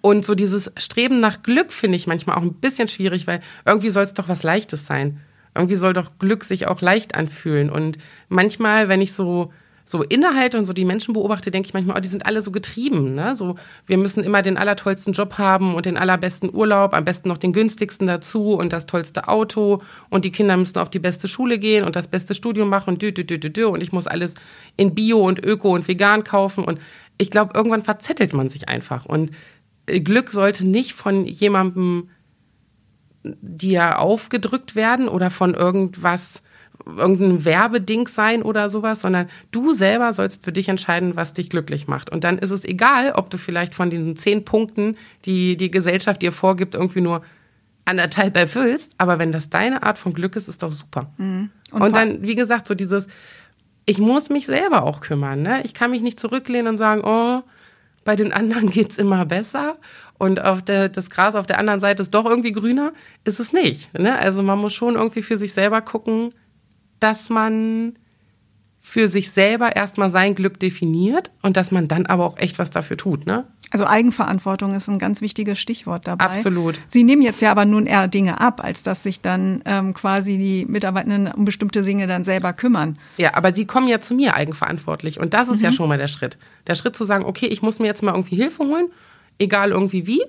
Und 0.01 0.25
so 0.25 0.35
dieses 0.35 0.73
Streben 0.77 1.21
nach 1.21 1.43
Glück 1.43 1.73
finde 1.73 1.97
ich 1.97 2.09
manchmal 2.09 2.37
auch 2.37 2.43
ein 2.43 2.55
bisschen 2.55 2.89
schwierig, 2.89 3.27
weil 3.27 3.41
irgendwie 3.65 3.91
soll 3.91 4.03
es 4.03 4.15
doch 4.15 4.29
was 4.29 4.43
Leichtes 4.43 4.85
sein. 4.85 5.21
Irgendwie 5.55 5.77
soll 5.77 5.93
doch 5.93 6.19
Glück 6.19 6.45
sich 6.45 6.67
auch 6.67 6.81
leicht 6.81 7.15
anfühlen. 7.15 7.71
Und 7.71 7.99
manchmal, 8.29 8.89
wenn 8.89 9.01
ich 9.01 9.13
so 9.13 9.53
so 9.93 10.03
innehalte 10.03 10.59
und 10.59 10.67
so 10.67 10.73
die 10.73 10.85
Menschen 10.85 11.15
beobachte, 11.15 11.51
denke 11.53 11.69
ich 11.69 11.75
manchmal, 11.75 11.97
oh, 11.97 12.01
die 12.01 12.09
sind 12.09 12.27
alle 12.27 12.43
so 12.43 12.51
getrieben. 12.51 13.15
Ne? 13.15 13.37
So, 13.37 13.57
wir 13.87 13.99
müssen 13.99 14.25
immer 14.25 14.43
den 14.43 14.57
allertollsten 14.57 15.13
Job 15.13 15.39
haben 15.39 15.75
und 15.77 15.87
den 15.87 15.97
allerbesten 15.97 16.53
Urlaub, 16.53 16.95
am 16.95 17.05
besten 17.05 17.29
noch 17.29 17.39
den 17.39 17.53
günstigsten 17.53 18.09
dazu 18.09 18.55
und 18.55 18.73
das 18.73 18.87
tollste 18.87 19.29
Auto 19.29 19.83
und 20.11 20.25
die 20.25 20.33
Kinder 20.33 20.57
müssen 20.57 20.79
auf 20.79 20.91
die 20.91 20.99
beste 20.99 21.29
Schule 21.29 21.59
gehen 21.59 21.85
und 21.85 21.95
das 21.95 22.09
beste 22.09 22.35
Studium 22.35 22.69
machen 22.69 22.95
und 22.95 23.03
dü, 23.03 23.13
dü, 23.13 23.25
dü, 23.25 23.39
dü, 23.39 23.51
dü, 23.51 23.65
und 23.67 23.83
ich 23.83 23.93
muss 23.93 24.09
alles 24.09 24.35
in 24.77 24.95
Bio 24.95 25.25
und 25.25 25.45
Öko 25.45 25.73
und 25.73 25.87
vegan 25.87 26.25
kaufen 26.25 26.65
und 26.65 26.81
ich 27.19 27.31
glaube, 27.31 27.53
irgendwann 27.55 27.85
verzettelt 27.85 28.33
man 28.33 28.49
sich 28.49 28.69
einfach 28.69 29.05
und 29.05 29.31
Glück 29.87 30.31
sollte 30.31 30.67
nicht 30.67 30.95
von 30.95 31.27
jemandem 31.27 32.09
dir 33.25 33.99
aufgedrückt 34.01 34.75
werden 34.75 35.09
oder 35.09 35.31
von 35.31 35.55
irgendwas 35.55 36.43
irgendein 36.87 37.45
Werbeding 37.45 38.09
sein 38.09 38.43
oder 38.43 38.69
sowas, 38.69 39.03
sondern 39.03 39.29
du 39.51 39.73
selber 39.73 40.13
sollst 40.13 40.45
für 40.45 40.53
dich 40.53 40.69
entscheiden, 40.69 41.17
was 41.17 41.33
dich 41.33 41.51
glücklich 41.51 41.87
macht. 41.89 42.11
Und 42.11 42.25
dann 42.25 42.39
ist 42.39 42.51
es 42.51 42.65
egal, 42.65 43.13
ob 43.13 43.31
du 43.31 43.39
vielleicht 43.39 43.75
von 43.75 43.91
diesen 43.91 44.17
zehn 44.17 44.45
Punkten, 44.45 44.97
die 45.25 45.57
die 45.57 45.71
Gesellschaft 45.71 46.23
dir 46.23 46.33
vorgibt, 46.33 46.75
irgendwie 46.75 47.01
nur 47.01 47.23
anderthalb 47.85 48.37
erfüllst. 48.37 48.93
Aber 48.99 49.19
wenn 49.19 49.33
das 49.33 49.51
deine 49.51 49.83
Art 49.83 49.99
von 49.99 50.13
Glück 50.13 50.37
ist, 50.37 50.49
ist 50.49 50.63
doch 50.63 50.73
super. 50.73 51.13
Mhm. 51.19 51.51
Und, 51.71 51.83
und 51.83 51.97
dann, 51.97 52.23
wie 52.23 52.35
gesagt, 52.35 52.67
so 52.67 52.75
dieses, 52.75 53.07
ich 53.87 53.99
muss 53.99 54.31
mich 54.31 54.47
selber 54.47 54.85
auch 54.85 55.01
kümmern. 55.01 55.43
Ne? 55.43 55.63
Ich 55.65 55.75
kann 55.75 55.91
mich 55.91 56.03
nicht 56.03 56.21
zurücklehnen 56.21 56.69
und 56.69 56.79
sagen, 56.79 57.03
oh, 57.05 57.43
bei 58.05 58.17
den 58.17 58.33
anderen 58.33 58.71
geht's 58.71 58.99
immer 58.99 59.25
besser 59.25 59.79
und 60.19 60.41
auf 60.41 60.63
der, 60.63 60.89
das 60.89 61.11
Gras 61.11 61.35
auf 61.35 61.47
der 61.47 61.59
anderen 61.59 61.81
Seite 61.81 62.03
ist 62.03 62.15
doch 62.15 62.27
irgendwie 62.27 62.53
grüner, 62.53 62.93
ist 63.25 63.41
es 63.41 63.53
nicht. 63.53 63.93
Ne? 63.99 64.17
Also 64.17 64.43
man 64.43 64.59
muss 64.59 64.73
schon 64.73 64.95
irgendwie 64.95 65.23
für 65.23 65.37
sich 65.37 65.53
selber 65.53 65.81
gucken, 65.81 66.33
dass 67.03 67.31
man 67.31 67.95
für 68.85 69.09
sich 69.09 69.31
selber 69.31 69.77
erstmal 69.77 70.11
sein 70.11 70.35
Glück 70.35 70.59
definiert 70.59 71.31
und 71.41 71.57
dass 71.57 71.71
man 71.71 71.87
dann 71.87 72.05
aber 72.07 72.27
auch 72.27 72.37
echt 72.37 72.59
was 72.59 72.71
dafür 72.71 72.97
tut, 72.97 73.27
ne? 73.27 73.47
Also 73.71 73.87
Eigenverantwortung 73.87 74.75
ist 74.75 74.89
ein 74.89 74.99
ganz 74.99 75.23
wichtiges 75.23 75.59
Stichwort 75.59 76.07
dabei. 76.07 76.27
Absolut. 76.27 76.79
Sie 76.89 77.05
nehmen 77.05 77.23
jetzt 77.23 77.41
ja 77.41 77.51
aber 77.51 77.65
nun 77.65 77.87
eher 77.87 78.07
Dinge 78.07 78.39
ab, 78.39 78.63
als 78.63 78.83
dass 78.83 79.03
sich 79.03 79.23
dann 79.23 79.63
ähm, 79.65 79.95
quasi 79.95 80.37
die 80.37 80.67
Mitarbeitenden 80.67 81.33
um 81.33 81.47
bestimmte 81.47 81.81
Dinge 81.81 82.07
dann 82.07 82.23
selber 82.25 82.53
kümmern. 82.53 82.99
Ja, 83.17 83.35
aber 83.35 83.55
sie 83.55 83.65
kommen 83.65 83.89
ja 83.89 83.99
zu 83.99 84.15
mir 84.15 84.35
eigenverantwortlich 84.35 85.19
und 85.19 85.33
das 85.33 85.49
ist 85.49 85.59
mhm. 85.59 85.65
ja 85.65 85.73
schon 85.73 85.89
mal 85.89 85.97
der 85.97 86.09
Schritt. 86.09 86.37
Der 86.67 86.75
Schritt 86.75 86.97
zu 86.97 87.07
sagen, 87.07 87.25
okay, 87.25 87.47
ich 87.47 87.63
muss 87.63 87.79
mir 87.79 87.87
jetzt 87.87 88.03
mal 88.03 88.13
irgendwie 88.13 88.37
Hilfe 88.37 88.65
holen, 88.65 88.89
egal 89.39 89.71
irgendwie 89.71 90.07
wie 90.07 90.23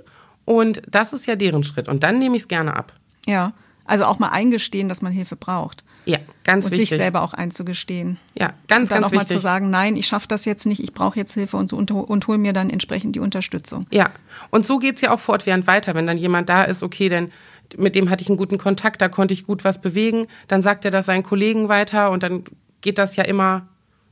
und 0.46 0.82
das 0.88 1.12
ist 1.12 1.26
ja 1.26 1.36
deren 1.36 1.66
Schritt 1.66 1.90
und 1.90 2.04
dann 2.04 2.20
nehme 2.20 2.38
ich 2.38 2.44
es 2.44 2.48
gerne 2.48 2.78
ab. 2.78 2.94
Ja, 3.26 3.52
also 3.84 4.06
auch 4.06 4.20
mal 4.20 4.30
eingestehen, 4.30 4.88
dass 4.88 5.02
man 5.02 5.12
Hilfe 5.12 5.36
braucht. 5.36 5.84
Ja, 6.06 6.18
ganz 6.44 6.66
und 6.66 6.72
wichtig. 6.72 6.86
Und 6.86 6.90
sich 6.90 6.98
selber 6.98 7.22
auch 7.22 7.34
einzugestehen. 7.34 8.18
Ja, 8.38 8.54
ganz, 8.68 8.84
und 8.84 8.92
dann 8.92 9.02
ganz 9.02 9.14
auch 9.14 9.16
mal 9.16 9.28
zu 9.28 9.40
sagen, 9.40 9.70
nein, 9.70 9.96
ich 9.96 10.08
schaffe 10.08 10.28
das 10.28 10.46
jetzt 10.46 10.66
nicht, 10.66 10.84
ich 10.84 10.94
brauche 10.94 11.18
jetzt 11.18 11.34
Hilfe 11.34 11.58
und, 11.58 11.70
so, 11.70 11.78
und, 11.78 11.92
und 11.92 12.28
hol 12.28 12.38
mir 12.38 12.54
dann 12.54 12.70
entsprechend 12.70 13.16
die 13.16 13.20
Unterstützung. 13.20 13.88
Ja, 13.92 14.12
und 14.50 14.66
so 14.66 14.80
geht 14.80 14.96
es 14.96 15.02
ja 15.02 15.12
auch 15.12 15.20
fortwährend 15.20 15.68
weiter. 15.68 15.96
Wenn 15.96 16.08
dann 16.08 16.18
jemand 16.18 16.50
da 16.50 16.64
ist, 16.64 16.84
okay, 16.84 17.10
denn 17.10 17.32
mit 17.78 17.96
dem 17.96 18.10
hatte 18.10 18.22
ich 18.22 18.30
einen 18.30 18.38
guten 18.38 18.58
Kontakt, 18.58 19.02
da 19.02 19.10
konnte 19.10 19.34
ich 19.34 19.46
gut 19.46 19.64
was 19.64 19.82
bewegen, 19.82 20.28
dann 20.48 20.62
sagt 20.62 20.86
er 20.86 20.92
das 20.92 21.06
seinen 21.06 21.24
Kollegen 21.24 21.70
weiter 21.70 22.12
und 22.12 22.24
dann 22.24 22.44
geht 22.82 22.98
das 22.98 23.16
ja 23.16 23.24
immer, 23.24 23.68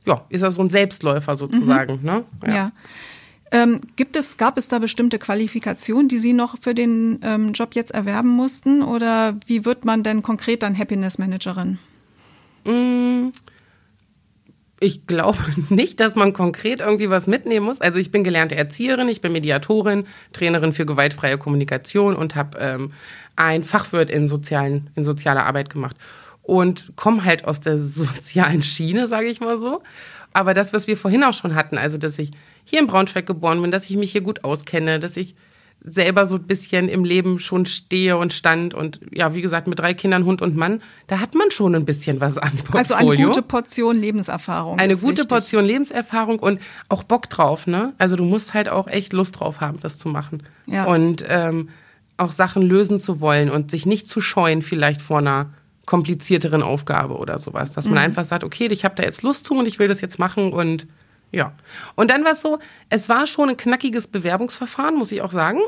ja, 0.06 0.24
ist 0.30 0.42
er 0.42 0.50
so 0.50 0.62
ein 0.62 0.70
Selbstläufer 0.70 1.36
sozusagen. 1.36 1.98
Mhm. 1.98 2.04
Ne? 2.04 2.24
ja. 2.46 2.54
ja. 2.54 2.72
Ähm, 3.52 3.82
gibt 3.96 4.16
es, 4.16 4.38
gab 4.38 4.56
es 4.56 4.68
da 4.68 4.78
bestimmte 4.78 5.18
Qualifikationen, 5.18 6.08
die 6.08 6.18
Sie 6.18 6.32
noch 6.32 6.56
für 6.60 6.74
den 6.74 7.20
ähm, 7.22 7.52
Job 7.52 7.74
jetzt 7.74 7.92
erwerben 7.92 8.30
mussten? 8.30 8.82
Oder 8.82 9.36
wie 9.46 9.66
wird 9.66 9.84
man 9.84 10.02
denn 10.02 10.22
konkret 10.22 10.62
dann 10.62 10.76
Happiness 10.76 11.18
Managerin? 11.18 11.78
Mm, 12.64 13.28
ich 14.80 15.06
glaube 15.06 15.38
nicht, 15.68 16.00
dass 16.00 16.16
man 16.16 16.32
konkret 16.32 16.80
irgendwie 16.80 17.10
was 17.10 17.26
mitnehmen 17.26 17.66
muss. 17.66 17.80
Also 17.80 17.98
ich 17.98 18.10
bin 18.10 18.24
gelernte 18.24 18.56
Erzieherin, 18.56 19.08
ich 19.10 19.20
bin 19.20 19.32
Mediatorin, 19.32 20.06
Trainerin 20.32 20.72
für 20.72 20.86
gewaltfreie 20.86 21.36
Kommunikation 21.36 22.16
und 22.16 22.34
habe 22.34 22.58
ähm, 22.58 22.92
ein 23.36 23.64
Fachwirt 23.64 24.10
in, 24.10 24.28
sozialen, 24.28 24.88
in 24.96 25.04
sozialer 25.04 25.44
Arbeit 25.44 25.68
gemacht 25.68 25.96
und 26.42 26.92
komme 26.96 27.24
halt 27.24 27.44
aus 27.44 27.60
der 27.60 27.78
sozialen 27.78 28.62
Schiene, 28.62 29.06
sage 29.08 29.26
ich 29.26 29.40
mal 29.40 29.58
so. 29.58 29.82
Aber 30.32 30.54
das, 30.54 30.72
was 30.72 30.86
wir 30.86 30.96
vorhin 30.96 31.24
auch 31.24 31.34
schon 31.34 31.54
hatten, 31.54 31.78
also 31.78 31.98
dass 31.98 32.18
ich 32.18 32.30
hier 32.64 32.80
in 32.80 32.86
Braunschweig 32.86 33.26
geboren 33.26 33.60
bin, 33.60 33.70
dass 33.70 33.88
ich 33.88 33.96
mich 33.96 34.12
hier 34.12 34.22
gut 34.22 34.44
auskenne, 34.44 34.98
dass 34.98 35.16
ich 35.16 35.34
selber 35.84 36.26
so 36.26 36.36
ein 36.36 36.44
bisschen 36.44 36.88
im 36.88 37.04
Leben 37.04 37.38
schon 37.40 37.66
stehe 37.66 38.16
und 38.16 38.32
stand 38.32 38.72
und 38.72 39.00
ja, 39.12 39.34
wie 39.34 39.42
gesagt, 39.42 39.66
mit 39.66 39.78
drei 39.80 39.94
Kindern, 39.94 40.24
Hund 40.24 40.40
und 40.40 40.56
Mann, 40.56 40.80
da 41.08 41.18
hat 41.18 41.34
man 41.34 41.50
schon 41.50 41.74
ein 41.74 41.84
bisschen 41.84 42.20
was 42.20 42.38
an 42.38 42.52
Portfolio. 42.52 42.76
Also 42.76 42.94
eine 42.94 43.16
gute 43.16 43.42
Portion 43.42 43.96
Lebenserfahrung. 43.96 44.78
Eine 44.78 44.94
gute 44.94 45.08
wichtig. 45.08 45.28
Portion 45.28 45.64
Lebenserfahrung 45.64 46.38
und 46.38 46.60
auch 46.88 47.02
Bock 47.02 47.28
drauf, 47.28 47.66
ne? 47.66 47.94
Also 47.98 48.14
du 48.16 48.24
musst 48.24 48.54
halt 48.54 48.68
auch 48.68 48.86
echt 48.86 49.12
Lust 49.12 49.40
drauf 49.40 49.60
haben, 49.60 49.80
das 49.80 49.98
zu 49.98 50.08
machen. 50.08 50.44
Ja. 50.68 50.84
Und 50.84 51.24
ähm, 51.26 51.70
auch 52.16 52.30
Sachen 52.30 52.62
lösen 52.62 53.00
zu 53.00 53.20
wollen 53.20 53.50
und 53.50 53.70
sich 53.70 53.84
nicht 53.84 54.08
zu 54.08 54.20
scheuen, 54.20 54.62
vielleicht 54.62 55.02
vor 55.02 55.18
einer 55.18 55.52
komplizierteren 55.86 56.62
Aufgabe 56.62 57.16
oder 57.16 57.38
sowas. 57.38 57.72
Dass 57.72 57.84
man 57.84 57.94
mhm. 57.94 58.04
einfach 58.04 58.24
sagt, 58.24 58.44
okay, 58.44 58.68
ich 58.68 58.84
habe 58.84 58.94
da 58.94 59.02
jetzt 59.02 59.22
Lust 59.22 59.46
zu 59.46 59.54
und 59.54 59.66
ich 59.66 59.78
will 59.78 59.88
das 59.88 60.00
jetzt 60.00 60.18
machen 60.18 60.52
und 60.52 60.86
ja. 61.32 61.52
Und 61.94 62.10
dann 62.10 62.24
war 62.24 62.32
es 62.32 62.42
so, 62.42 62.58
es 62.90 63.08
war 63.08 63.26
schon 63.26 63.48
ein 63.48 63.56
knackiges 63.56 64.06
Bewerbungsverfahren, 64.06 64.96
muss 64.96 65.12
ich 65.12 65.22
auch 65.22 65.32
sagen. 65.32 65.60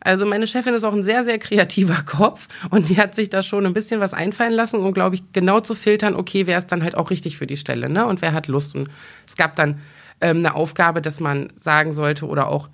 Also 0.00 0.26
meine 0.26 0.46
Chefin 0.46 0.74
ist 0.74 0.84
auch 0.84 0.92
ein 0.92 1.02
sehr, 1.02 1.24
sehr 1.24 1.38
kreativer 1.38 2.02
Kopf 2.06 2.46
und 2.70 2.88
die 2.88 2.98
hat 2.98 3.14
sich 3.14 3.30
da 3.30 3.42
schon 3.42 3.66
ein 3.66 3.72
bisschen 3.72 3.98
was 3.98 4.14
einfallen 4.14 4.52
lassen, 4.52 4.78
um, 4.78 4.92
glaube 4.92 5.16
ich, 5.16 5.24
genau 5.32 5.60
zu 5.60 5.74
filtern, 5.74 6.14
okay, 6.14 6.46
wer 6.46 6.58
ist 6.58 6.70
dann 6.70 6.82
halt 6.82 6.96
auch 6.96 7.10
richtig 7.10 7.38
für 7.38 7.46
die 7.46 7.56
Stelle, 7.56 7.88
ne? 7.88 8.06
Und 8.06 8.22
wer 8.22 8.32
hat 8.32 8.46
Lust. 8.46 8.74
Und 8.74 8.88
es 9.26 9.36
gab 9.36 9.56
dann 9.56 9.80
ähm, 10.20 10.38
eine 10.38 10.54
Aufgabe, 10.54 11.00
dass 11.00 11.18
man 11.18 11.52
sagen 11.56 11.92
sollte 11.92 12.26
oder 12.26 12.48
auch 12.48 12.68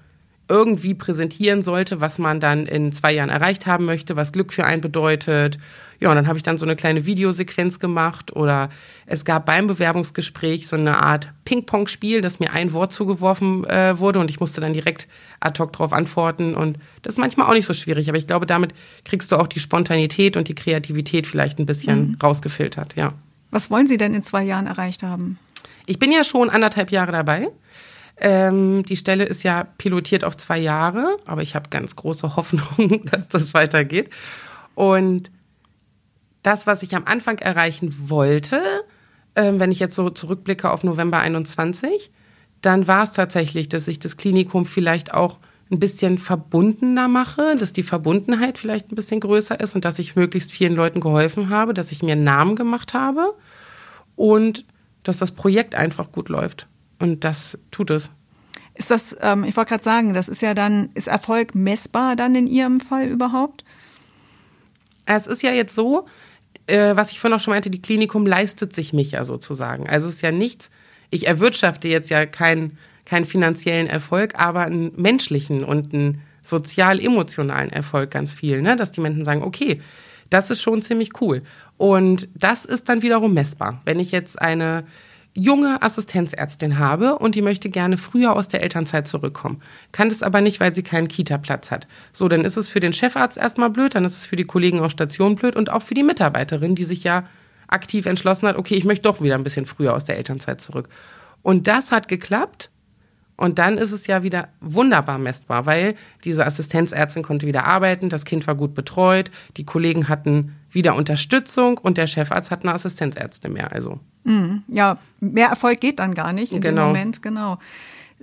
irgendwie 0.53 0.93
präsentieren 0.93 1.63
sollte, 1.63 2.03
was 2.03 2.19
man 2.19 2.39
dann 2.39 2.67
in 2.67 2.93
zwei 2.93 3.15
Jahren 3.15 3.31
erreicht 3.31 3.67
haben 3.67 3.87
möchte, 3.87 4.17
was 4.17 4.33
Glück 4.33 4.53
für 4.53 4.67
einen 4.67 4.83
bedeutet. 4.83 5.59
Ja, 5.99 6.11
und 6.11 6.17
dann 6.17 6.27
habe 6.27 6.37
ich 6.37 6.43
dann 6.43 6.59
so 6.59 6.67
eine 6.67 6.77
kleine 6.77 7.07
Videosequenz 7.07 7.79
gemacht 7.79 8.37
oder 8.37 8.69
es 9.07 9.25
gab 9.25 9.47
beim 9.47 9.67
Bewerbungsgespräch 9.67 10.69
so 10.69 10.77
eine 10.77 10.99
Art 10.99 11.31
Ping-Pong-Spiel, 11.47 12.21
dass 12.21 12.39
mir 12.39 12.53
ein 12.53 12.75
Wort 12.75 12.93
zugeworfen 12.93 13.65
äh, 13.65 13.99
wurde 13.99 14.19
und 14.19 14.31
ich 14.31 14.41
musste 14.41 14.61
dann 14.61 14.75
direkt 14.75 15.09
ad 15.41 15.59
hoc 15.59 15.73
darauf 15.73 15.95
antworten 15.95 16.55
und 16.55 16.79
das 17.01 17.15
ist 17.15 17.19
manchmal 17.19 17.49
auch 17.49 17.55
nicht 17.55 17.67
so 17.67 17.73
schwierig, 17.73 18.11
aber 18.11 18.19
ich 18.19 18.27
glaube, 18.27 18.45
damit 18.45 18.75
kriegst 19.07 19.33
du 19.33 19.37
auch 19.37 19.47
die 19.47 19.61
Spontanität 19.61 20.37
und 20.37 20.49
die 20.49 20.55
Kreativität 20.55 21.27
vielleicht 21.27 21.59
ein 21.61 21.67
bisschen 21.67 22.09
mhm. 22.09 22.17
rausgefiltert, 22.23 22.95
ja. 22.95 23.15
Was 23.51 23.71
wollen 23.71 23.87
Sie 23.87 23.97
denn 23.97 24.13
in 24.13 24.23
zwei 24.23 24.43
Jahren 24.43 24.67
erreicht 24.67 25.03
haben? 25.03 25.39
Ich 25.87 25.99
bin 25.99 26.13
ja 26.13 26.25
schon 26.25 26.51
anderthalb 26.51 26.91
Jahre 26.91 27.13
dabei. 27.13 27.49
Ähm, 28.25 28.85
die 28.85 28.97
Stelle 28.97 29.25
ist 29.25 29.43
ja 29.43 29.65
pilotiert 29.65 30.23
auf 30.23 30.37
zwei 30.37 30.57
Jahre, 30.57 31.19
aber 31.27 31.43
ich 31.43 31.57
habe 31.57 31.71
ganz 31.71 31.97
große 31.97 32.37
Hoffnung, 32.37 33.05
dass 33.07 33.27
das 33.27 33.53
weitergeht. 33.53 34.11
Und 34.77 35.33
das, 36.45 36.69
was 36.69 36.85
ich 36.85 36.95
am 36.95 37.05
Anfang 37.05 37.39
erreichen 37.39 37.93
wollte, 38.09 38.61
äh, 39.35 39.53
wenn 39.57 39.73
ich 39.73 39.81
jetzt 39.81 39.97
so 39.97 40.09
zurückblicke 40.09 40.71
auf 40.71 40.85
November 40.85 41.19
21, 41.19 42.13
dann 42.61 42.87
war 42.87 43.03
es 43.03 43.13
tatsächlich, 43.13 43.69
dass 43.69 43.89
ich 43.89 43.99
das 43.99 44.17
Klinikum 44.17 44.67
vielleicht 44.67 45.13
auch 45.13 45.41
ein 45.73 45.81
bisschen 45.81 46.19
verbundener 46.19 47.09
mache, 47.09 47.57
dass 47.57 47.73
die 47.73 47.83
Verbundenheit 47.83 48.57
vielleicht 48.57 48.93
ein 48.93 48.95
bisschen 48.95 49.19
größer 49.19 49.59
ist 49.59 49.75
und 49.75 49.85
dass 49.85 49.99
ich 49.99 50.15
möglichst 50.15 50.53
vielen 50.53 50.77
Leuten 50.77 51.01
geholfen 51.01 51.49
habe, 51.49 51.75
dass 51.75 51.91
ich 51.91 52.05
mir 52.05 52.13
einen 52.13 52.23
Namen 52.23 52.55
gemacht 52.55 52.95
habe 52.95 53.35
und 54.15 54.65
dass 55.03 55.17
das 55.17 55.33
Projekt 55.33 55.75
einfach 55.75 56.13
gut 56.13 56.29
läuft. 56.29 56.69
Und 57.03 57.25
das 57.25 57.59
tut 57.73 57.91
es. 57.91 58.11
Ist 58.75 58.93
das, 58.93 59.17
ähm, 59.21 59.43
ich 59.43 59.57
wollte 59.57 59.71
gerade 59.71 59.83
sagen, 59.83 60.15
das 60.15 60.29
ist 60.29 60.41
ja 60.41 60.55
dann, 60.55 60.91
ist 60.95 61.09
Erfolg 61.09 61.57
messbar 61.57 62.15
dann 62.15 62.37
in 62.37 62.47
Ihrem 62.47 62.79
Fall 62.79 63.09
überhaupt? 63.09 63.65
Es 65.05 65.27
ist 65.27 65.43
ja 65.43 65.51
jetzt 65.51 65.75
so, 65.75 66.07
äh, 66.69 66.95
was 66.95 67.11
ich 67.11 67.19
vorhin 67.19 67.37
auch 67.37 67.41
schon 67.43 67.55
meinte, 67.55 67.71
die 67.71 67.83
Klinikum 67.83 68.25
leistet 68.25 68.73
sich 68.73 68.93
mich 68.93 69.11
ja 69.11 69.25
sozusagen. 69.25 69.89
Also 69.89 70.09
es 70.09 70.15
ist 70.15 70.23
ja 70.23 70.31
nichts, 70.31 70.71
ich 71.11 71.27
erwirtschafte 71.27 71.89
jetzt 71.89 72.09
ja 72.09 72.25
keinen 72.25 72.79
keinen 73.05 73.27
finanziellen 73.27 73.89
Erfolg, 73.89 74.39
aber 74.39 74.61
einen 74.61 74.93
menschlichen 74.95 75.65
und 75.65 75.93
einen 75.93 76.23
sozial-emotionalen 76.41 77.71
Erfolg 77.71 78.13
ganz 78.13 78.33
viel, 78.33 78.63
ne? 78.63 78.77
dass 78.77 78.93
die 78.93 79.01
Menschen 79.01 79.25
sagen, 79.25 79.43
okay, 79.43 79.83
das 80.31 80.51
ist 80.51 80.63
schon 80.63 80.83
ziemlich 80.83 81.21
cool. 81.21 81.43
Und 81.77 82.29
das 82.37 82.65
ist 82.65 82.89
dann 82.89 83.03
wiederum 83.03 83.35
messbar. 83.35 83.83
Wenn 83.85 83.99
ich 83.99 84.13
jetzt 84.13 84.41
eine 84.41 84.85
junge 85.35 85.81
Assistenzärztin 85.81 86.79
habe 86.79 87.19
und 87.19 87.35
die 87.35 87.43
möchte 87.43 87.71
gerne 87.71 87.97
früher 87.97 88.37
aus 88.37 88.49
der 88.49 88.63
Elternzeit 88.63 89.09
zurückkommen, 89.09 89.63
kann 89.91 90.11
das 90.11 90.23
aber 90.23 90.41
nicht, 90.41 90.61
weil 90.61 90.75
sie 90.75 90.83
keinen 90.83 91.09
Kita-Platz 91.09 91.71
hat. 91.71 91.87
So, 92.13 92.29
dann 92.29 92.45
ist 92.45 92.57
es 92.57 92.69
für 92.69 92.81
den 92.81 92.93
Chefarzt 92.93 93.39
erstmal 93.39 93.71
blöd, 93.71 93.95
dann 93.95 94.05
ist 94.05 94.19
es 94.19 94.27
für 94.27 94.37
die 94.37 94.45
Kollegen 94.45 94.81
auf 94.81 94.91
Station 94.91 95.37
blöd 95.37 95.57
und 95.57 95.71
auch 95.71 95.83
für 95.83 95.95
die 95.95 96.03
Mitarbeiterin, 96.03 96.75
die 96.75 96.85
sich 96.85 97.03
ja 97.05 97.25
aktiv 97.67 98.05
entschlossen 98.05 98.47
hat, 98.47 98.57
okay, 98.57 98.75
ich 98.75 98.85
möchte 98.85 99.05
doch 99.05 99.23
wieder 99.23 99.35
ein 99.35 99.45
bisschen 99.45 99.67
früher 99.67 99.95
aus 99.95 100.05
der 100.05 100.19
Elternzeit 100.19 100.61
zurück. 100.61 100.89
Und 101.41 101.67
das 101.67 101.91
hat 101.91 102.09
geklappt. 102.09 102.71
Und 103.37 103.59
dann 103.59 103.79
ist 103.79 103.93
es 103.93 104.07
ja 104.07 104.23
wieder 104.23 104.51
wunderbar 104.61 105.19
messbar, 105.19 105.65
weil 105.67 105.97
diese 106.23 106.47
Assistenzärztin 106.47 107.23
konnte 107.23 107.47
wieder 107.47 107.65
arbeiten, 107.65 108.11
das 108.11 108.25
Kind 108.25 108.47
war 108.47 108.55
gut 108.55 108.75
betreut, 108.75 109.31
die 109.57 109.65
Kollegen 109.65 110.09
hatten 110.09 110.55
wieder 110.71 110.95
Unterstützung 110.95 111.79
und 111.79 111.99
der 111.99 112.07
Chefarzt 112.07 112.51
hat 112.51 112.63
eine 112.63 112.75
Assistenzärztin 112.75 113.55
mehr. 113.55 113.73
Also 113.73 113.99
Mhm. 114.25 114.63
Ja, 114.69 114.99
mehr 115.21 115.49
Erfolg 115.49 115.81
geht 115.81 115.99
dann 115.99 116.15
gar 116.15 116.33
nicht 116.33 116.53
in 116.53 116.61
genau. 116.61 116.83
dem 116.83 116.87
Moment, 116.89 117.23
genau. 117.23 117.59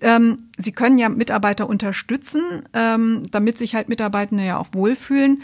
Ähm, 0.02 0.44
Sie 0.58 0.72
können 0.72 0.98
ja 0.98 1.10
Mitarbeiter 1.10 1.68
unterstützen, 1.68 2.64
ähm, 2.74 3.24
damit 3.32 3.58
sich 3.58 3.76
halt 3.76 3.90
Mitarbeitende 3.90 4.46
ja 4.46 4.58
auch 4.58 4.68
wohlfühlen. 4.72 5.42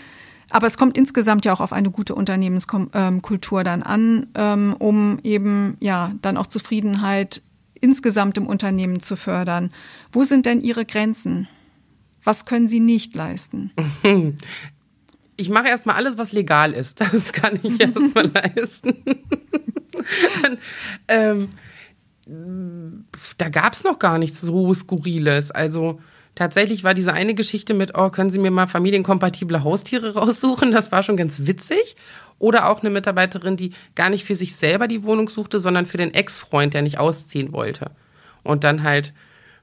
Aber 0.49 0.67
es 0.67 0.77
kommt 0.77 0.97
insgesamt 0.97 1.43
ja 1.43 1.53
auch 1.53 1.59
auf 1.59 1.73
eine 1.73 1.89
gute 1.91 2.15
Unternehmenskultur 2.15 3.63
dann 3.63 3.83
an, 3.83 4.27
ähm, 4.35 4.75
um 4.77 5.19
eben 5.23 5.75
ja 5.79 6.11
dann 6.21 6.37
auch 6.37 6.47
Zufriedenheit 6.47 7.41
insgesamt 7.73 8.37
im 8.37 8.47
Unternehmen 8.47 9.01
zu 9.01 9.15
fördern. 9.15 9.71
Wo 10.11 10.23
sind 10.23 10.45
denn 10.45 10.61
Ihre 10.61 10.85
Grenzen? 10.85 11.47
Was 12.23 12.45
können 12.45 12.67
Sie 12.67 12.79
nicht 12.79 13.15
leisten? 13.15 13.71
Ich 15.37 15.49
mache 15.49 15.67
erstmal 15.67 15.97
alles, 15.97 16.17
was 16.17 16.31
legal 16.31 16.71
ist. 16.71 17.01
Das 17.01 17.33
kann 17.33 17.59
ich 17.61 17.77
erstmal 17.77 18.27
leisten. 18.33 18.95
ähm, 21.07 21.49
da 23.37 23.49
gab 23.49 23.73
es 23.73 23.83
noch 23.83 23.99
gar 23.99 24.17
nichts 24.17 24.41
so 24.41 24.73
Skurriles. 24.73 25.51
Also 25.51 25.99
tatsächlich 26.33 26.83
war 26.83 26.93
diese 26.93 27.13
eine 27.13 27.35
Geschichte 27.35 27.73
mit, 27.73 27.97
oh, 27.97 28.09
können 28.09 28.31
Sie 28.31 28.39
mir 28.39 28.51
mal 28.51 28.67
familienkompatible 28.67 29.63
Haustiere 29.63 30.13
raussuchen? 30.15 30.71
Das 30.71 30.91
war 30.91 31.03
schon 31.03 31.17
ganz 31.17 31.45
witzig. 31.45 31.95
Oder 32.37 32.69
auch 32.69 32.81
eine 32.81 32.89
Mitarbeiterin, 32.89 33.55
die 33.57 33.71
gar 33.95 34.09
nicht 34.09 34.25
für 34.25 34.35
sich 34.35 34.55
selber 34.55 34.87
die 34.87 35.03
Wohnung 35.03 35.29
suchte, 35.29 35.59
sondern 35.59 35.85
für 35.85 35.97
den 35.97 36.13
Ex-Freund, 36.13 36.73
der 36.73 36.81
nicht 36.81 36.99
ausziehen 36.99 37.53
wollte. 37.53 37.91
Und 38.43 38.63
dann 38.63 38.83
halt 38.83 39.13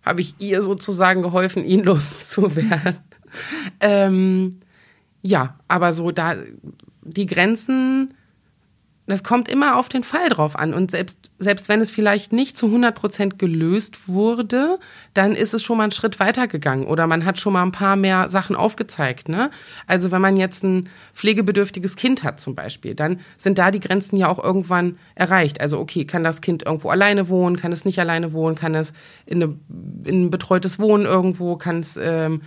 habe 0.02 0.20
ich 0.20 0.34
ihr 0.38 0.62
sozusagen 0.62 1.22
geholfen, 1.22 1.64
ihn 1.64 1.80
loszuwerden. 1.84 2.96
ähm, 3.80 4.60
ja, 5.20 5.58
aber 5.68 5.92
so 5.92 6.10
da 6.10 6.36
die 7.02 7.26
Grenzen 7.26 8.14
das 9.06 9.24
kommt 9.24 9.48
immer 9.48 9.76
auf 9.76 9.88
den 9.88 10.04
Fall 10.04 10.28
drauf 10.28 10.56
an. 10.56 10.72
Und 10.72 10.92
selbst, 10.92 11.18
selbst 11.38 11.68
wenn 11.68 11.80
es 11.80 11.90
vielleicht 11.90 12.32
nicht 12.32 12.56
zu 12.56 12.66
100 12.66 12.94
Prozent 12.94 13.38
gelöst 13.38 14.06
wurde, 14.06 14.78
dann 15.12 15.34
ist 15.34 15.54
es 15.54 15.62
schon 15.64 15.76
mal 15.76 15.84
einen 15.84 15.92
Schritt 15.92 16.20
weitergegangen 16.20 16.86
oder 16.86 17.08
man 17.08 17.24
hat 17.24 17.40
schon 17.40 17.52
mal 17.52 17.64
ein 17.64 17.72
paar 17.72 17.96
mehr 17.96 18.28
Sachen 18.28 18.54
aufgezeigt. 18.54 19.28
Ne? 19.28 19.50
Also 19.88 20.12
wenn 20.12 20.22
man 20.22 20.36
jetzt 20.36 20.62
ein 20.62 20.88
pflegebedürftiges 21.14 21.96
Kind 21.96 22.22
hat 22.22 22.38
zum 22.38 22.54
Beispiel, 22.54 22.94
dann 22.94 23.18
sind 23.36 23.58
da 23.58 23.72
die 23.72 23.80
Grenzen 23.80 24.16
ja 24.16 24.28
auch 24.28 24.42
irgendwann 24.42 24.98
erreicht. 25.16 25.60
Also 25.60 25.80
okay, 25.80 26.04
kann 26.04 26.22
das 26.22 26.40
Kind 26.40 26.64
irgendwo 26.64 26.88
alleine 26.90 27.28
wohnen, 27.28 27.56
kann 27.56 27.72
es 27.72 27.84
nicht 27.84 27.98
alleine 27.98 28.32
wohnen, 28.32 28.54
kann 28.54 28.76
es 28.76 28.92
in, 29.26 29.42
eine, 29.42 29.56
in 30.04 30.26
ein 30.26 30.30
betreutes 30.30 30.78
Wohnen 30.78 31.06
irgendwo, 31.06 31.56
kann 31.56 31.80
es... 31.80 31.96
Ähm, 31.96 32.42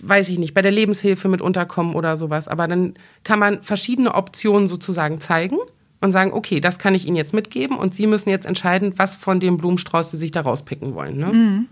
weiß 0.00 0.28
ich 0.28 0.38
nicht, 0.38 0.52
bei 0.52 0.60
der 0.62 0.70
Lebenshilfe 0.70 1.28
mit 1.28 1.40
unterkommen 1.40 1.94
oder 1.94 2.18
sowas. 2.18 2.46
Aber 2.46 2.68
dann 2.68 2.94
kann 3.24 3.38
man 3.38 3.62
verschiedene 3.62 4.14
Optionen 4.14 4.68
sozusagen 4.68 5.20
zeigen 5.20 5.56
und 6.00 6.12
sagen, 6.12 6.32
okay, 6.32 6.60
das 6.60 6.78
kann 6.78 6.94
ich 6.94 7.06
Ihnen 7.06 7.16
jetzt 7.16 7.34
mitgeben 7.34 7.76
und 7.76 7.94
Sie 7.94 8.06
müssen 8.06 8.30
jetzt 8.30 8.46
entscheiden, 8.46 8.94
was 8.96 9.16
von 9.16 9.40
dem 9.40 9.56
Blumenstrauß 9.56 10.10
Sie 10.10 10.18
sich 10.18 10.30
da 10.30 10.42
rauspicken 10.42 10.94
wollen. 10.94 11.18
Ne? 11.18 11.26
Mhm. 11.26 11.66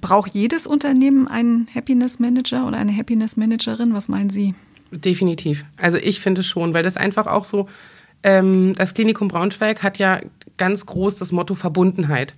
Braucht 0.00 0.34
jedes 0.34 0.66
Unternehmen 0.66 1.28
einen 1.28 1.66
Happiness 1.74 2.18
Manager 2.18 2.66
oder 2.66 2.78
eine 2.78 2.96
Happiness 2.96 3.36
Managerin? 3.36 3.94
Was 3.94 4.08
meinen 4.08 4.30
Sie? 4.30 4.54
Definitiv. 4.90 5.64
Also 5.76 5.98
ich 5.98 6.20
finde 6.20 6.42
schon, 6.42 6.72
weil 6.72 6.82
das 6.82 6.96
einfach 6.96 7.26
auch 7.26 7.44
so, 7.44 7.68
ähm, 8.22 8.74
das 8.76 8.94
Klinikum 8.94 9.28
Braunschweig 9.28 9.82
hat 9.82 9.98
ja 9.98 10.20
ganz 10.56 10.86
groß 10.86 11.16
das 11.16 11.32
Motto 11.32 11.54
Verbundenheit. 11.54 12.34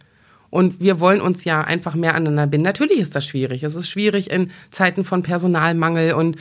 Und 0.50 0.80
wir 0.80 0.98
wollen 0.98 1.20
uns 1.20 1.44
ja 1.44 1.62
einfach 1.62 1.94
mehr 1.94 2.14
aneinander 2.14 2.48
binden. 2.48 2.64
Natürlich 2.64 2.98
ist 2.98 3.14
das 3.14 3.24
schwierig. 3.24 3.62
Es 3.62 3.76
ist 3.76 3.88
schwierig 3.88 4.30
in 4.30 4.50
Zeiten 4.72 5.04
von 5.04 5.22
Personalmangel 5.22 6.14
und 6.14 6.36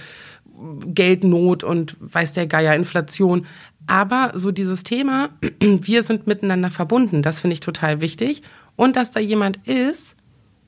Geldnot 0.85 1.63
und 1.63 1.95
weiß 1.99 2.33
der 2.33 2.47
Geier, 2.47 2.75
Inflation. 2.75 3.45
Aber 3.87 4.31
so 4.35 4.51
dieses 4.51 4.83
Thema, 4.83 5.29
wir 5.61 6.03
sind 6.03 6.27
miteinander 6.27 6.71
verbunden, 6.71 7.21
das 7.21 7.39
finde 7.39 7.53
ich 7.53 7.59
total 7.59 8.01
wichtig. 8.01 8.41
Und 8.75 8.95
dass 8.95 9.11
da 9.11 9.19
jemand 9.19 9.67
ist, 9.67 10.15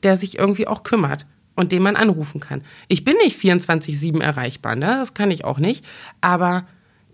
der 0.04 0.17
sich 0.17 0.38
irgendwie 0.38 0.67
auch 0.67 0.84
kümmert 0.84 1.25
und 1.56 1.71
den 1.71 1.84
man 1.84 1.95
anrufen 1.95 2.39
kann. 2.39 2.62
Ich 2.88 3.04
bin 3.04 3.15
nicht 3.17 3.39
24-7 3.39 4.21
erreichbar, 4.21 4.75
ne? 4.75 4.97
das 4.99 5.13
kann 5.13 5.32
ich 5.32 5.45
auch 5.45 5.60
nicht. 5.60 5.86
Aber 6.19 6.65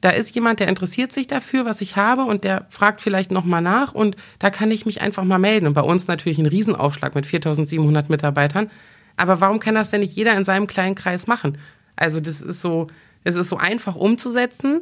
da 0.01 0.11
ist 0.11 0.33
jemand, 0.35 0.59
der 0.59 0.67
interessiert 0.67 1.11
sich 1.11 1.27
dafür, 1.27 1.65
was 1.65 1.81
ich 1.81 1.95
habe 1.95 2.23
und 2.23 2.43
der 2.43 2.67
fragt 2.69 3.01
vielleicht 3.01 3.31
nochmal 3.31 3.61
nach 3.61 3.93
und 3.93 4.15
da 4.39 4.49
kann 4.49 4.71
ich 4.71 4.85
mich 4.85 5.01
einfach 5.01 5.23
mal 5.23 5.39
melden. 5.39 5.67
Und 5.67 5.73
bei 5.73 5.81
uns 5.81 6.07
natürlich 6.07 6.39
ein 6.39 6.45
Riesenaufschlag 6.45 7.15
mit 7.15 7.25
4700 7.25 8.09
Mitarbeitern. 8.09 8.69
Aber 9.15 9.41
warum 9.41 9.59
kann 9.59 9.75
das 9.75 9.89
denn 9.89 10.01
nicht 10.01 10.15
jeder 10.15 10.37
in 10.37 10.45
seinem 10.45 10.67
kleinen 10.67 10.95
Kreis 10.95 11.25
machen? 11.25 11.57
Also 11.97 12.21
das 12.21 12.41
ist 12.41 12.61
so, 12.61 12.87
es 13.25 13.35
ist 13.35 13.49
so 13.49 13.57
einfach 13.57 13.95
umzusetzen 13.95 14.81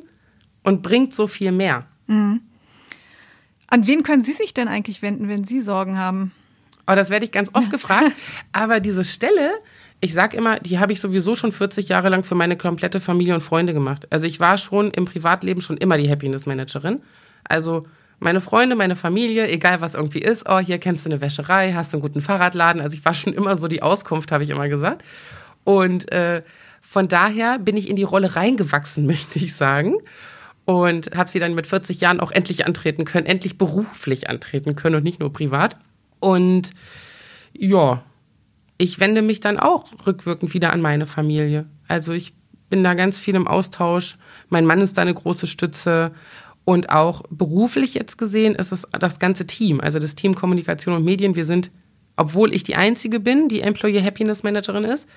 und 0.62 0.84
bringt 0.84 1.16
so 1.16 1.28
viel 1.28 1.52
mehr. 1.52 1.88
Mhm. 2.06 2.42
An 3.68 3.88
wen 3.88 4.04
können 4.04 4.24
Sie 4.24 4.34
sich 4.34 4.54
denn 4.54 4.68
eigentlich 4.68 5.02
wenden, 5.02 5.28
wenn 5.28 5.44
Sie 5.44 5.62
Sorgen 5.62 5.98
haben? 5.98 6.32
Oh, 6.88 6.94
das 6.94 7.10
werde 7.10 7.26
ich 7.26 7.32
ganz 7.32 7.50
oft 7.54 7.72
gefragt. 7.72 8.12
Aber 8.52 8.80
diese 8.80 9.04
Stelle, 9.04 9.54
ich 10.02 10.14
sag 10.14 10.34
immer, 10.34 10.60
die 10.60 10.78
habe 10.80 10.94
ich 10.94 11.02
sowieso 11.02 11.36
schon 11.36 11.52
40 11.52 11.90
Jahre 11.90 12.10
lang 12.10 12.24
für 12.24 12.36
meine 12.36 12.58
komplette 12.58 13.02
Familie 13.02 13.34
und 13.34 13.42
Freunde 13.42 13.74
gemacht. 13.74 14.08
Also 14.12 14.28
ich 14.28 14.40
war 14.40 14.58
schon 14.58 14.92
im 14.92 15.06
Privatleben 15.06 15.62
schon 15.62 15.78
immer 15.78 15.98
die 15.98 16.10
Happiness 16.10 16.46
Managerin. 16.46 17.02
Also 17.44 17.88
meine 18.20 18.42
Freunde, 18.42 18.76
meine 18.76 18.96
Familie, 18.96 19.48
egal 19.48 19.82
was 19.82 19.96
irgendwie 19.96 20.20
ist, 20.20 20.48
oh, 20.48 20.60
hier 20.60 20.78
kennst 20.78 21.06
du 21.06 21.10
eine 21.10 21.22
Wäscherei, 21.22 21.74
hast 21.74 21.92
du 21.92 21.98
einen 21.98 22.02
guten 22.02 22.22
Fahrradladen. 22.22 22.82
Also 22.82 22.96
ich 22.96 23.04
war 23.04 23.14
schon 23.14 23.34
immer 23.34 23.58
so 23.58 23.68
die 23.68 23.82
Auskunft, 23.82 24.32
habe 24.32 24.44
ich 24.44 24.50
immer 24.52 24.70
gesagt. 24.70 25.04
Und 25.64 26.12
äh, 26.12 26.44
von 26.96 27.10
daher 27.10 27.60
bin 27.60 27.76
ich 27.76 27.90
in 27.90 27.98
die 27.98 28.04
Rolle 28.04 28.38
reingewachsen, 28.38 29.06
möchte 29.14 29.38
ich 29.38 29.54
sagen. 29.54 29.96
Und 30.64 31.14
habe 31.14 31.30
sie 31.30 31.40
dann 31.40 31.54
mit 31.54 31.68
40 31.68 32.00
Jahren 32.00 32.22
auch 32.22 32.32
endlich 32.32 32.66
antreten 32.66 33.04
können, 33.04 33.26
endlich 33.26 33.58
beruflich 33.58 34.30
antreten 34.30 34.78
können 34.78 34.96
und 34.96 35.04
nicht 35.04 35.20
nur 35.20 35.34
privat. 35.34 35.76
Und 36.22 36.70
ja, 37.52 38.02
ich 38.78 38.98
wende 39.02 39.22
mich 39.22 39.42
dann 39.42 39.60
auch 39.60 39.92
rückwirkend 40.08 40.54
wieder 40.54 40.72
an 40.72 40.80
meine 40.80 41.06
Familie. 41.06 41.66
Also 41.90 42.14
ich 42.14 42.34
bin 42.70 42.82
da 42.82 42.94
ganz 42.94 43.20
viel 43.20 43.36
im 43.36 43.46
Austausch. 43.46 44.18
Mein 44.48 44.66
Mann 44.66 44.80
ist 44.80 44.98
da 44.98 45.02
eine 45.02 45.14
große 45.14 45.48
Stütze. 45.48 46.14
Und 46.64 46.92
auch 46.92 47.24
beruflich 47.30 47.94
jetzt 47.94 48.18
gesehen 48.18 48.56
ist 48.56 48.72
es 48.72 48.88
das 48.98 49.20
ganze 49.20 49.46
Team, 49.46 49.82
also 49.82 50.00
das 50.00 50.16
Team 50.16 50.34
Kommunikation 50.34 50.96
und 50.96 51.04
Medien. 51.04 51.36
Wir 51.36 51.46
sind, 51.46 51.72
obwohl 52.16 52.54
ich 52.54 52.64
die 52.64 52.78
Einzige 52.78 53.20
bin, 53.20 53.50
die 53.50 53.60
Employee 53.60 54.02
Happiness 54.02 54.44
Managerin 54.44 54.86
ist, 54.86 55.10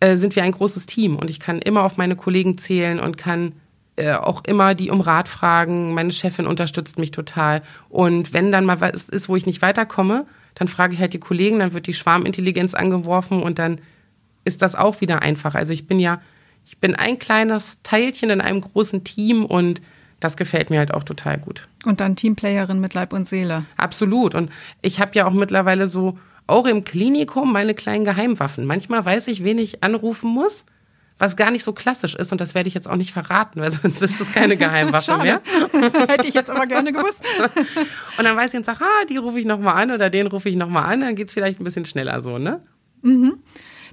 äh, 0.00 0.16
sind 0.16 0.36
wir 0.36 0.42
ein 0.42 0.52
großes 0.52 0.86
Team 0.86 1.16
und 1.16 1.30
ich 1.30 1.40
kann 1.40 1.60
immer 1.60 1.82
auf 1.82 1.96
meine 1.96 2.16
Kollegen 2.16 2.58
zählen 2.58 3.00
und 3.00 3.16
kann 3.16 3.52
äh, 3.96 4.12
auch 4.12 4.42
immer 4.44 4.74
die 4.74 4.90
um 4.90 5.00
Rat 5.00 5.28
fragen. 5.28 5.94
Meine 5.94 6.12
Chefin 6.12 6.46
unterstützt 6.46 6.98
mich 6.98 7.12
total. 7.12 7.62
Und 7.88 8.32
wenn 8.32 8.50
dann 8.50 8.66
mal 8.66 8.80
was 8.80 9.08
ist, 9.08 9.28
wo 9.28 9.36
ich 9.36 9.46
nicht 9.46 9.62
weiterkomme, 9.62 10.26
dann 10.54 10.68
frage 10.68 10.94
ich 10.94 11.00
halt 11.00 11.12
die 11.12 11.20
Kollegen, 11.20 11.60
dann 11.60 11.72
wird 11.74 11.86
die 11.86 11.94
Schwarmintelligenz 11.94 12.74
angeworfen 12.74 13.42
und 13.42 13.58
dann 13.58 13.80
ist 14.44 14.62
das 14.62 14.74
auch 14.74 15.00
wieder 15.00 15.22
einfach. 15.22 15.54
Also 15.54 15.72
ich 15.72 15.86
bin 15.86 16.00
ja, 16.00 16.20
ich 16.66 16.78
bin 16.78 16.94
ein 16.94 17.18
kleines 17.18 17.78
Teilchen 17.82 18.30
in 18.30 18.40
einem 18.40 18.60
großen 18.60 19.04
Team 19.04 19.44
und 19.44 19.80
das 20.20 20.36
gefällt 20.36 20.70
mir 20.70 20.78
halt 20.78 20.94
auch 20.94 21.04
total 21.04 21.38
gut. 21.38 21.68
Und 21.84 22.00
dann 22.00 22.16
Teamplayerin 22.16 22.80
mit 22.80 22.94
Leib 22.94 23.12
und 23.12 23.28
Seele. 23.28 23.64
Absolut. 23.76 24.34
Und 24.34 24.50
ich 24.80 25.00
habe 25.00 25.12
ja 25.14 25.26
auch 25.26 25.32
mittlerweile 25.32 25.86
so 25.86 26.18
auch 26.46 26.66
im 26.66 26.84
Klinikum 26.84 27.52
meine 27.52 27.74
kleinen 27.74 28.04
Geheimwaffen. 28.04 28.66
Manchmal 28.66 29.04
weiß 29.04 29.28
ich, 29.28 29.44
wen 29.44 29.58
ich 29.58 29.82
anrufen 29.82 30.30
muss, 30.30 30.64
was 31.18 31.36
gar 31.36 31.50
nicht 31.50 31.64
so 31.64 31.72
klassisch 31.72 32.14
ist 32.14 32.32
und 32.32 32.40
das 32.40 32.54
werde 32.54 32.68
ich 32.68 32.74
jetzt 32.74 32.88
auch 32.88 32.96
nicht 32.96 33.12
verraten, 33.12 33.60
weil 33.60 33.70
sonst 33.82 34.02
ist 34.02 34.20
es 34.20 34.32
keine 34.32 34.56
Geheimwaffe 34.56 35.16
mehr. 35.18 35.40
Hätte 36.08 36.28
ich 36.28 36.34
jetzt 36.34 36.50
aber 36.50 36.66
gerne 36.66 36.92
gewusst. 36.92 37.24
und 38.18 38.24
dann 38.24 38.36
weiß 38.36 38.52
ich 38.52 38.58
und 38.58 38.64
sage, 38.64 38.80
ah, 38.82 39.04
die 39.08 39.16
rufe 39.16 39.38
ich 39.38 39.46
nochmal 39.46 39.82
an 39.82 39.90
oder 39.90 40.10
den 40.10 40.26
rufe 40.26 40.48
ich 40.48 40.56
nochmal 40.56 40.84
an, 40.84 41.00
dann 41.00 41.16
geht 41.16 41.28
es 41.28 41.34
vielleicht 41.34 41.60
ein 41.60 41.64
bisschen 41.64 41.84
schneller 41.84 42.20
so, 42.20 42.38
ne? 42.38 42.60
Mhm. 43.02 43.38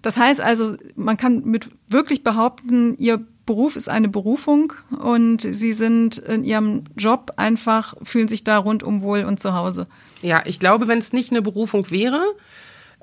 Das 0.01 0.17
heißt 0.17 0.41
also, 0.41 0.75
man 0.95 1.17
kann 1.17 1.43
mit 1.45 1.69
wirklich 1.87 2.23
behaupten, 2.23 2.97
ihr 2.97 3.23
Beruf 3.45 3.75
ist 3.75 3.89
eine 3.89 4.07
Berufung 4.07 4.73
und 4.99 5.41
sie 5.41 5.73
sind 5.73 6.17
in 6.19 6.43
ihrem 6.43 6.83
Job 6.95 7.33
einfach, 7.37 7.95
fühlen 8.03 8.27
sich 8.27 8.43
da 8.43 8.57
rundum 8.57 9.01
wohl 9.01 9.23
und 9.23 9.39
zu 9.39 9.53
Hause. 9.53 9.87
Ja, 10.21 10.43
ich 10.45 10.59
glaube, 10.59 10.87
wenn 10.87 10.99
es 10.99 11.13
nicht 11.13 11.31
eine 11.31 11.41
Berufung 11.41 11.89
wäre, 11.89 12.21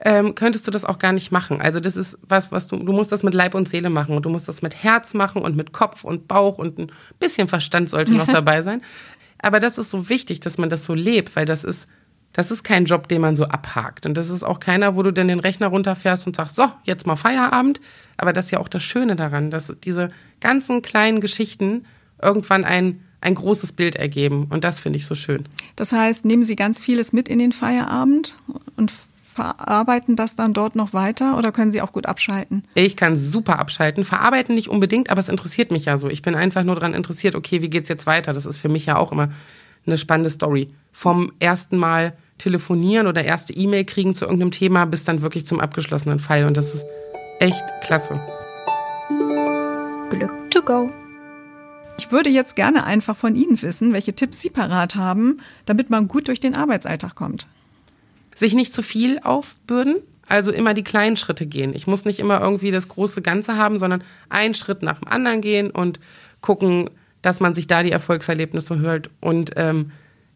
ähm, 0.00 0.34
könntest 0.34 0.66
du 0.66 0.70
das 0.70 0.84
auch 0.84 0.98
gar 0.98 1.12
nicht 1.12 1.32
machen. 1.32 1.60
Also 1.60 1.80
das 1.80 1.96
ist 1.96 2.18
was, 2.22 2.52
was 2.52 2.66
du, 2.68 2.76
du 2.76 2.92
musst 2.92 3.10
das 3.10 3.22
mit 3.22 3.34
Leib 3.34 3.54
und 3.54 3.68
Seele 3.68 3.90
machen 3.90 4.16
und 4.16 4.24
du 4.24 4.30
musst 4.30 4.48
das 4.48 4.62
mit 4.62 4.82
Herz 4.82 5.14
machen 5.14 5.42
und 5.42 5.56
mit 5.56 5.72
Kopf 5.72 6.04
und 6.04 6.28
Bauch 6.28 6.58
und 6.58 6.78
ein 6.78 6.92
bisschen 7.18 7.48
Verstand 7.48 7.90
sollte 7.90 8.14
noch 8.14 8.26
dabei 8.32 8.62
sein. 8.62 8.82
Aber 9.40 9.60
das 9.60 9.78
ist 9.78 9.90
so 9.90 10.08
wichtig, 10.08 10.40
dass 10.40 10.58
man 10.58 10.70
das 10.70 10.84
so 10.84 10.94
lebt, 10.94 11.34
weil 11.36 11.46
das 11.46 11.64
ist, 11.64 11.88
das 12.32 12.50
ist 12.50 12.62
kein 12.62 12.84
Job, 12.84 13.08
den 13.08 13.20
man 13.20 13.34
so 13.34 13.44
abhakt. 13.44 14.06
Und 14.06 14.14
das 14.14 14.30
ist 14.30 14.44
auch 14.44 14.60
keiner, 14.60 14.94
wo 14.94 15.02
du 15.02 15.12
dann 15.12 15.28
den 15.28 15.40
Rechner 15.40 15.68
runterfährst 15.68 16.26
und 16.26 16.36
sagst, 16.36 16.56
so, 16.56 16.70
jetzt 16.84 17.06
mal 17.06 17.16
Feierabend. 17.16 17.80
Aber 18.16 18.32
das 18.32 18.46
ist 18.46 18.50
ja 18.52 18.60
auch 18.60 18.68
das 18.68 18.82
Schöne 18.82 19.16
daran, 19.16 19.50
dass 19.50 19.74
diese 19.84 20.10
ganzen 20.40 20.82
kleinen 20.82 21.20
Geschichten 21.20 21.86
irgendwann 22.20 22.64
ein 22.64 23.02
ein 23.20 23.34
großes 23.34 23.72
Bild 23.72 23.96
ergeben. 23.96 24.46
Und 24.50 24.64
das 24.64 24.80
finde 24.80 24.98
ich 24.98 25.06
so 25.06 25.14
schön. 25.14 25.44
Das 25.76 25.92
heißt, 25.92 26.24
nehmen 26.24 26.44
Sie 26.44 26.56
ganz 26.56 26.80
vieles 26.80 27.12
mit 27.12 27.28
in 27.28 27.38
den 27.38 27.52
Feierabend 27.52 28.36
und 28.76 28.92
verarbeiten 29.34 30.16
das 30.16 30.34
dann 30.34 30.52
dort 30.52 30.74
noch 30.74 30.92
weiter 30.92 31.38
oder 31.38 31.52
können 31.52 31.70
Sie 31.70 31.80
auch 31.80 31.92
gut 31.92 32.06
abschalten? 32.06 32.64
Ich 32.74 32.96
kann 32.96 33.16
super 33.16 33.58
abschalten. 33.60 34.04
Verarbeiten 34.04 34.54
nicht 34.54 34.68
unbedingt, 34.68 35.10
aber 35.10 35.20
es 35.20 35.28
interessiert 35.28 35.70
mich 35.70 35.84
ja 35.84 35.96
so. 35.96 36.08
Ich 36.08 36.22
bin 36.22 36.34
einfach 36.34 36.64
nur 36.64 36.74
daran 36.74 36.94
interessiert, 36.94 37.36
okay, 37.36 37.62
wie 37.62 37.70
geht 37.70 37.84
es 37.84 37.88
jetzt 37.88 38.06
weiter? 38.06 38.32
Das 38.32 38.46
ist 38.46 38.58
für 38.58 38.68
mich 38.68 38.86
ja 38.86 38.96
auch 38.96 39.12
immer 39.12 39.30
eine 39.86 39.96
spannende 39.96 40.30
Story. 40.30 40.70
Vom 40.92 41.32
ersten 41.38 41.76
Mal 41.76 42.14
telefonieren 42.38 43.06
oder 43.06 43.24
erste 43.24 43.52
E-Mail 43.52 43.84
kriegen 43.84 44.14
zu 44.14 44.24
irgendeinem 44.24 44.52
Thema 44.52 44.84
bis 44.86 45.04
dann 45.04 45.22
wirklich 45.22 45.46
zum 45.46 45.60
abgeschlossenen 45.60 46.18
Fall. 46.18 46.44
Und 46.44 46.56
das 46.56 46.74
ist 46.74 46.84
echt 47.38 47.64
klasse. 47.82 48.20
Glück 50.10 50.32
to 50.50 50.62
go. 50.62 50.90
Ich 51.98 52.12
würde 52.12 52.30
jetzt 52.30 52.56
gerne 52.56 52.84
einfach 52.84 53.16
von 53.16 53.34
Ihnen 53.34 53.60
wissen, 53.60 53.92
welche 53.92 54.14
Tipps 54.14 54.40
Sie 54.40 54.50
parat 54.50 54.94
haben, 54.94 55.40
damit 55.66 55.90
man 55.90 56.08
gut 56.08 56.28
durch 56.28 56.40
den 56.40 56.54
Arbeitsalltag 56.54 57.14
kommt 57.14 57.46
sich 58.38 58.54
nicht 58.54 58.72
zu 58.72 58.82
viel 58.82 59.18
aufbürden, 59.22 59.96
also 60.26 60.52
immer 60.52 60.74
die 60.74 60.84
kleinen 60.84 61.16
Schritte 61.16 61.46
gehen. 61.46 61.74
Ich 61.74 61.86
muss 61.86 62.04
nicht 62.04 62.20
immer 62.20 62.40
irgendwie 62.40 62.70
das 62.70 62.88
große 62.88 63.22
Ganze 63.22 63.56
haben, 63.56 63.78
sondern 63.78 64.04
einen 64.28 64.54
Schritt 64.54 64.82
nach 64.82 65.00
dem 65.00 65.08
anderen 65.08 65.40
gehen 65.40 65.70
und 65.70 65.98
gucken, 66.40 66.90
dass 67.22 67.40
man 67.40 67.54
sich 67.54 67.66
da 67.66 67.82
die 67.82 67.90
Erfolgserlebnisse 67.90 68.78
hört. 68.78 69.10
Und 69.20 69.52
ähm, 69.56 69.90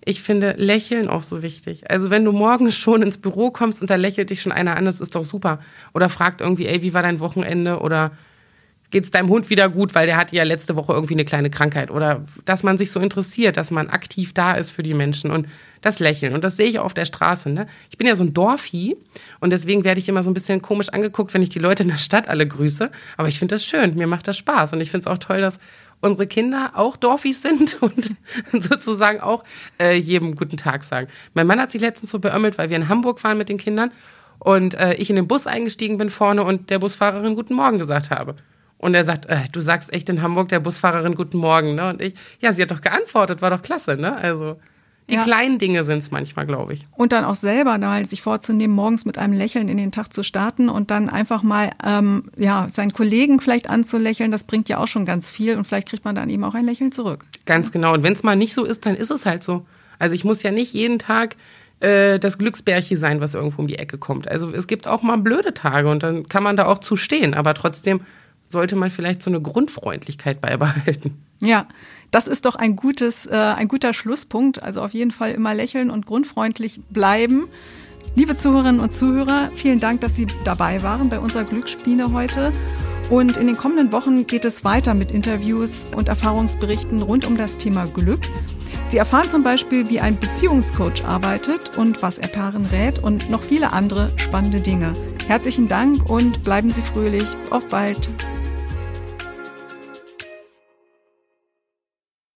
ich 0.04 0.22
finde 0.22 0.54
Lächeln 0.56 1.08
auch 1.08 1.22
so 1.22 1.42
wichtig. 1.42 1.88
Also 1.90 2.10
wenn 2.10 2.24
du 2.24 2.32
morgens 2.32 2.74
schon 2.74 3.02
ins 3.02 3.18
Büro 3.18 3.50
kommst 3.52 3.80
und 3.80 3.90
da 3.90 3.94
lächelt 3.96 4.30
dich 4.30 4.42
schon 4.42 4.52
einer 4.52 4.76
an, 4.76 4.84
das 4.84 5.00
ist 5.00 5.14
doch 5.14 5.24
super. 5.24 5.60
Oder 5.94 6.08
fragt 6.08 6.40
irgendwie, 6.40 6.66
ey, 6.66 6.82
wie 6.82 6.94
war 6.94 7.02
dein 7.02 7.20
Wochenende? 7.20 7.78
Oder 7.80 8.10
geht 8.92 9.04
es 9.04 9.10
deinem 9.10 9.28
Hund 9.28 9.50
wieder 9.50 9.68
gut, 9.68 9.96
weil 9.96 10.06
der 10.06 10.16
hatte 10.16 10.36
ja 10.36 10.44
letzte 10.44 10.76
Woche 10.76 10.92
irgendwie 10.92 11.14
eine 11.14 11.24
kleine 11.24 11.50
Krankheit. 11.50 11.90
Oder 11.90 12.24
dass 12.44 12.62
man 12.62 12.78
sich 12.78 12.92
so 12.92 13.00
interessiert, 13.00 13.56
dass 13.56 13.72
man 13.72 13.88
aktiv 13.88 14.32
da 14.32 14.52
ist 14.52 14.70
für 14.70 14.84
die 14.84 14.94
Menschen. 14.94 15.32
Und 15.32 15.48
das 15.82 15.98
Lächeln. 15.98 16.32
Und 16.32 16.44
das 16.44 16.56
sehe 16.56 16.66
ich 16.66 16.78
auch 16.78 16.86
auf 16.86 16.94
der 16.94 17.04
Straße. 17.04 17.50
Ne? 17.50 17.66
Ich 17.90 17.98
bin 17.98 18.06
ja 18.06 18.16
so 18.16 18.24
ein 18.24 18.32
Dorfi 18.32 18.96
und 19.40 19.50
deswegen 19.50 19.84
werde 19.84 20.00
ich 20.00 20.08
immer 20.08 20.22
so 20.22 20.30
ein 20.30 20.34
bisschen 20.34 20.62
komisch 20.62 20.88
angeguckt, 20.88 21.34
wenn 21.34 21.42
ich 21.42 21.50
die 21.50 21.58
Leute 21.58 21.82
in 21.82 21.90
der 21.90 21.98
Stadt 21.98 22.28
alle 22.28 22.46
grüße. 22.46 22.90
Aber 23.16 23.28
ich 23.28 23.38
finde 23.38 23.56
das 23.56 23.64
schön, 23.64 23.96
mir 23.96 24.06
macht 24.06 24.26
das 24.26 24.38
Spaß 24.38 24.72
und 24.72 24.80
ich 24.80 24.90
finde 24.90 25.08
es 25.08 25.12
auch 25.12 25.18
toll, 25.18 25.40
dass 25.40 25.58
unsere 26.00 26.26
Kinder 26.26 26.72
auch 26.74 26.96
Dorfis 26.96 27.42
sind 27.42 27.78
und 27.82 28.12
sozusagen 28.62 29.20
auch 29.20 29.44
äh, 29.78 29.96
jedem 29.96 30.36
guten 30.36 30.56
Tag 30.56 30.84
sagen. 30.84 31.08
Mein 31.34 31.46
Mann 31.46 31.60
hat 31.60 31.70
sich 31.70 31.80
letztens 31.80 32.10
so 32.10 32.18
beömmelt, 32.18 32.58
weil 32.58 32.70
wir 32.70 32.76
in 32.76 32.88
Hamburg 32.88 33.22
waren 33.24 33.38
mit 33.38 33.48
den 33.48 33.58
Kindern 33.58 33.90
und 34.38 34.74
äh, 34.74 34.94
ich 34.94 35.10
in 35.10 35.16
den 35.16 35.28
Bus 35.28 35.46
eingestiegen 35.46 35.98
bin 35.98 36.10
vorne 36.10 36.44
und 36.44 36.70
der 36.70 36.78
Busfahrerin 36.78 37.34
Guten 37.34 37.54
Morgen 37.54 37.78
gesagt 37.78 38.10
habe. 38.10 38.36
Und 38.82 38.94
er 38.94 39.04
sagt, 39.04 39.26
äh, 39.26 39.44
du 39.52 39.60
sagst 39.60 39.92
echt 39.92 40.08
in 40.08 40.22
Hamburg 40.22 40.48
der 40.48 40.58
Busfahrerin 40.58 41.14
Guten 41.14 41.38
Morgen, 41.38 41.76
ne? 41.76 41.88
Und 41.88 42.02
ich, 42.02 42.14
ja, 42.40 42.52
sie 42.52 42.62
hat 42.62 42.72
doch 42.72 42.80
geantwortet, 42.80 43.40
war 43.40 43.50
doch 43.50 43.62
klasse, 43.62 43.96
ne? 43.96 44.16
Also 44.16 44.56
die 45.08 45.14
ja. 45.14 45.22
kleinen 45.22 45.60
Dinge 45.60 45.84
sind 45.84 45.98
es 45.98 46.10
manchmal, 46.10 46.46
glaube 46.46 46.74
ich. 46.74 46.84
Und 46.96 47.12
dann 47.12 47.24
auch 47.24 47.36
selber 47.36 47.78
da 47.78 48.02
sich 48.02 48.22
vorzunehmen, 48.22 48.74
morgens 48.74 49.04
mit 49.04 49.18
einem 49.18 49.34
Lächeln 49.34 49.68
in 49.68 49.76
den 49.76 49.92
Tag 49.92 50.12
zu 50.12 50.24
starten 50.24 50.68
und 50.68 50.90
dann 50.90 51.08
einfach 51.08 51.44
mal 51.44 51.70
ähm, 51.84 52.24
ja, 52.36 52.66
seinen 52.72 52.92
Kollegen 52.92 53.38
vielleicht 53.38 53.70
anzulächeln, 53.70 54.32
das 54.32 54.44
bringt 54.44 54.68
ja 54.68 54.78
auch 54.78 54.88
schon 54.88 55.04
ganz 55.04 55.30
viel 55.30 55.56
und 55.56 55.64
vielleicht 55.64 55.88
kriegt 55.88 56.04
man 56.04 56.16
dann 56.16 56.28
eben 56.28 56.42
auch 56.42 56.54
ein 56.54 56.66
Lächeln 56.66 56.90
zurück. 56.90 57.24
Ganz 57.46 57.70
genau. 57.70 57.94
Und 57.94 58.02
wenn 58.02 58.14
es 58.14 58.24
mal 58.24 58.34
nicht 58.34 58.52
so 58.52 58.64
ist, 58.64 58.84
dann 58.84 58.96
ist 58.96 59.12
es 59.12 59.26
halt 59.26 59.44
so. 59.44 59.64
Also 60.00 60.16
ich 60.16 60.24
muss 60.24 60.42
ja 60.42 60.50
nicht 60.50 60.72
jeden 60.72 60.98
Tag 60.98 61.36
äh, 61.78 62.18
das 62.18 62.36
Glücksbärchen 62.36 62.96
sein, 62.96 63.20
was 63.20 63.34
irgendwo 63.34 63.60
um 63.62 63.68
die 63.68 63.78
Ecke 63.78 63.96
kommt. 63.96 64.26
Also 64.26 64.50
es 64.52 64.66
gibt 64.66 64.88
auch 64.88 65.02
mal 65.02 65.18
blöde 65.18 65.54
Tage 65.54 65.88
und 65.88 66.02
dann 66.02 66.28
kann 66.28 66.42
man 66.42 66.56
da 66.56 66.66
auch 66.66 66.78
zu 66.78 66.96
stehen. 66.96 67.34
Aber 67.34 67.54
trotzdem 67.54 68.00
sollte 68.52 68.76
man 68.76 68.90
vielleicht 68.90 69.22
so 69.22 69.30
eine 69.30 69.40
Grundfreundlichkeit 69.40 70.40
beibehalten. 70.40 71.22
Ja, 71.40 71.66
das 72.12 72.28
ist 72.28 72.44
doch 72.44 72.54
ein 72.54 72.76
gutes, 72.76 73.26
äh, 73.26 73.34
ein 73.34 73.66
guter 73.66 73.92
Schlusspunkt. 73.94 74.62
Also 74.62 74.82
auf 74.82 74.92
jeden 74.92 75.10
Fall 75.10 75.32
immer 75.32 75.54
lächeln 75.54 75.90
und 75.90 76.06
grundfreundlich 76.06 76.80
bleiben. 76.90 77.48
Liebe 78.14 78.36
Zuhörerinnen 78.36 78.80
und 78.80 78.92
Zuhörer, 78.92 79.50
vielen 79.54 79.80
Dank, 79.80 80.02
dass 80.02 80.14
Sie 80.14 80.26
dabei 80.44 80.82
waren 80.82 81.08
bei 81.08 81.18
unserer 81.18 81.44
Glücksspiele 81.44 82.12
heute. 82.12 82.52
Und 83.10 83.36
in 83.36 83.46
den 83.46 83.56
kommenden 83.56 83.92
Wochen 83.92 84.26
geht 84.26 84.44
es 84.44 84.64
weiter 84.64 84.94
mit 84.94 85.10
Interviews 85.10 85.84
und 85.96 86.08
Erfahrungsberichten 86.08 87.02
rund 87.02 87.26
um 87.26 87.36
das 87.36 87.58
Thema 87.58 87.86
Glück. 87.86 88.20
Sie 88.88 88.98
erfahren 88.98 89.30
zum 89.30 89.42
Beispiel, 89.42 89.88
wie 89.88 90.00
ein 90.00 90.18
Beziehungscoach 90.18 91.04
arbeitet 91.06 91.78
und 91.78 92.02
was 92.02 92.18
er 92.18 92.28
Paaren 92.28 92.66
rät 92.66 92.98
und 92.98 93.30
noch 93.30 93.42
viele 93.42 93.72
andere 93.72 94.10
spannende 94.18 94.60
Dinge. 94.60 94.92
Herzlichen 95.26 95.66
Dank 95.66 96.10
und 96.10 96.44
bleiben 96.44 96.68
Sie 96.68 96.82
fröhlich. 96.82 97.26
Auf 97.50 97.66
bald. 97.68 98.08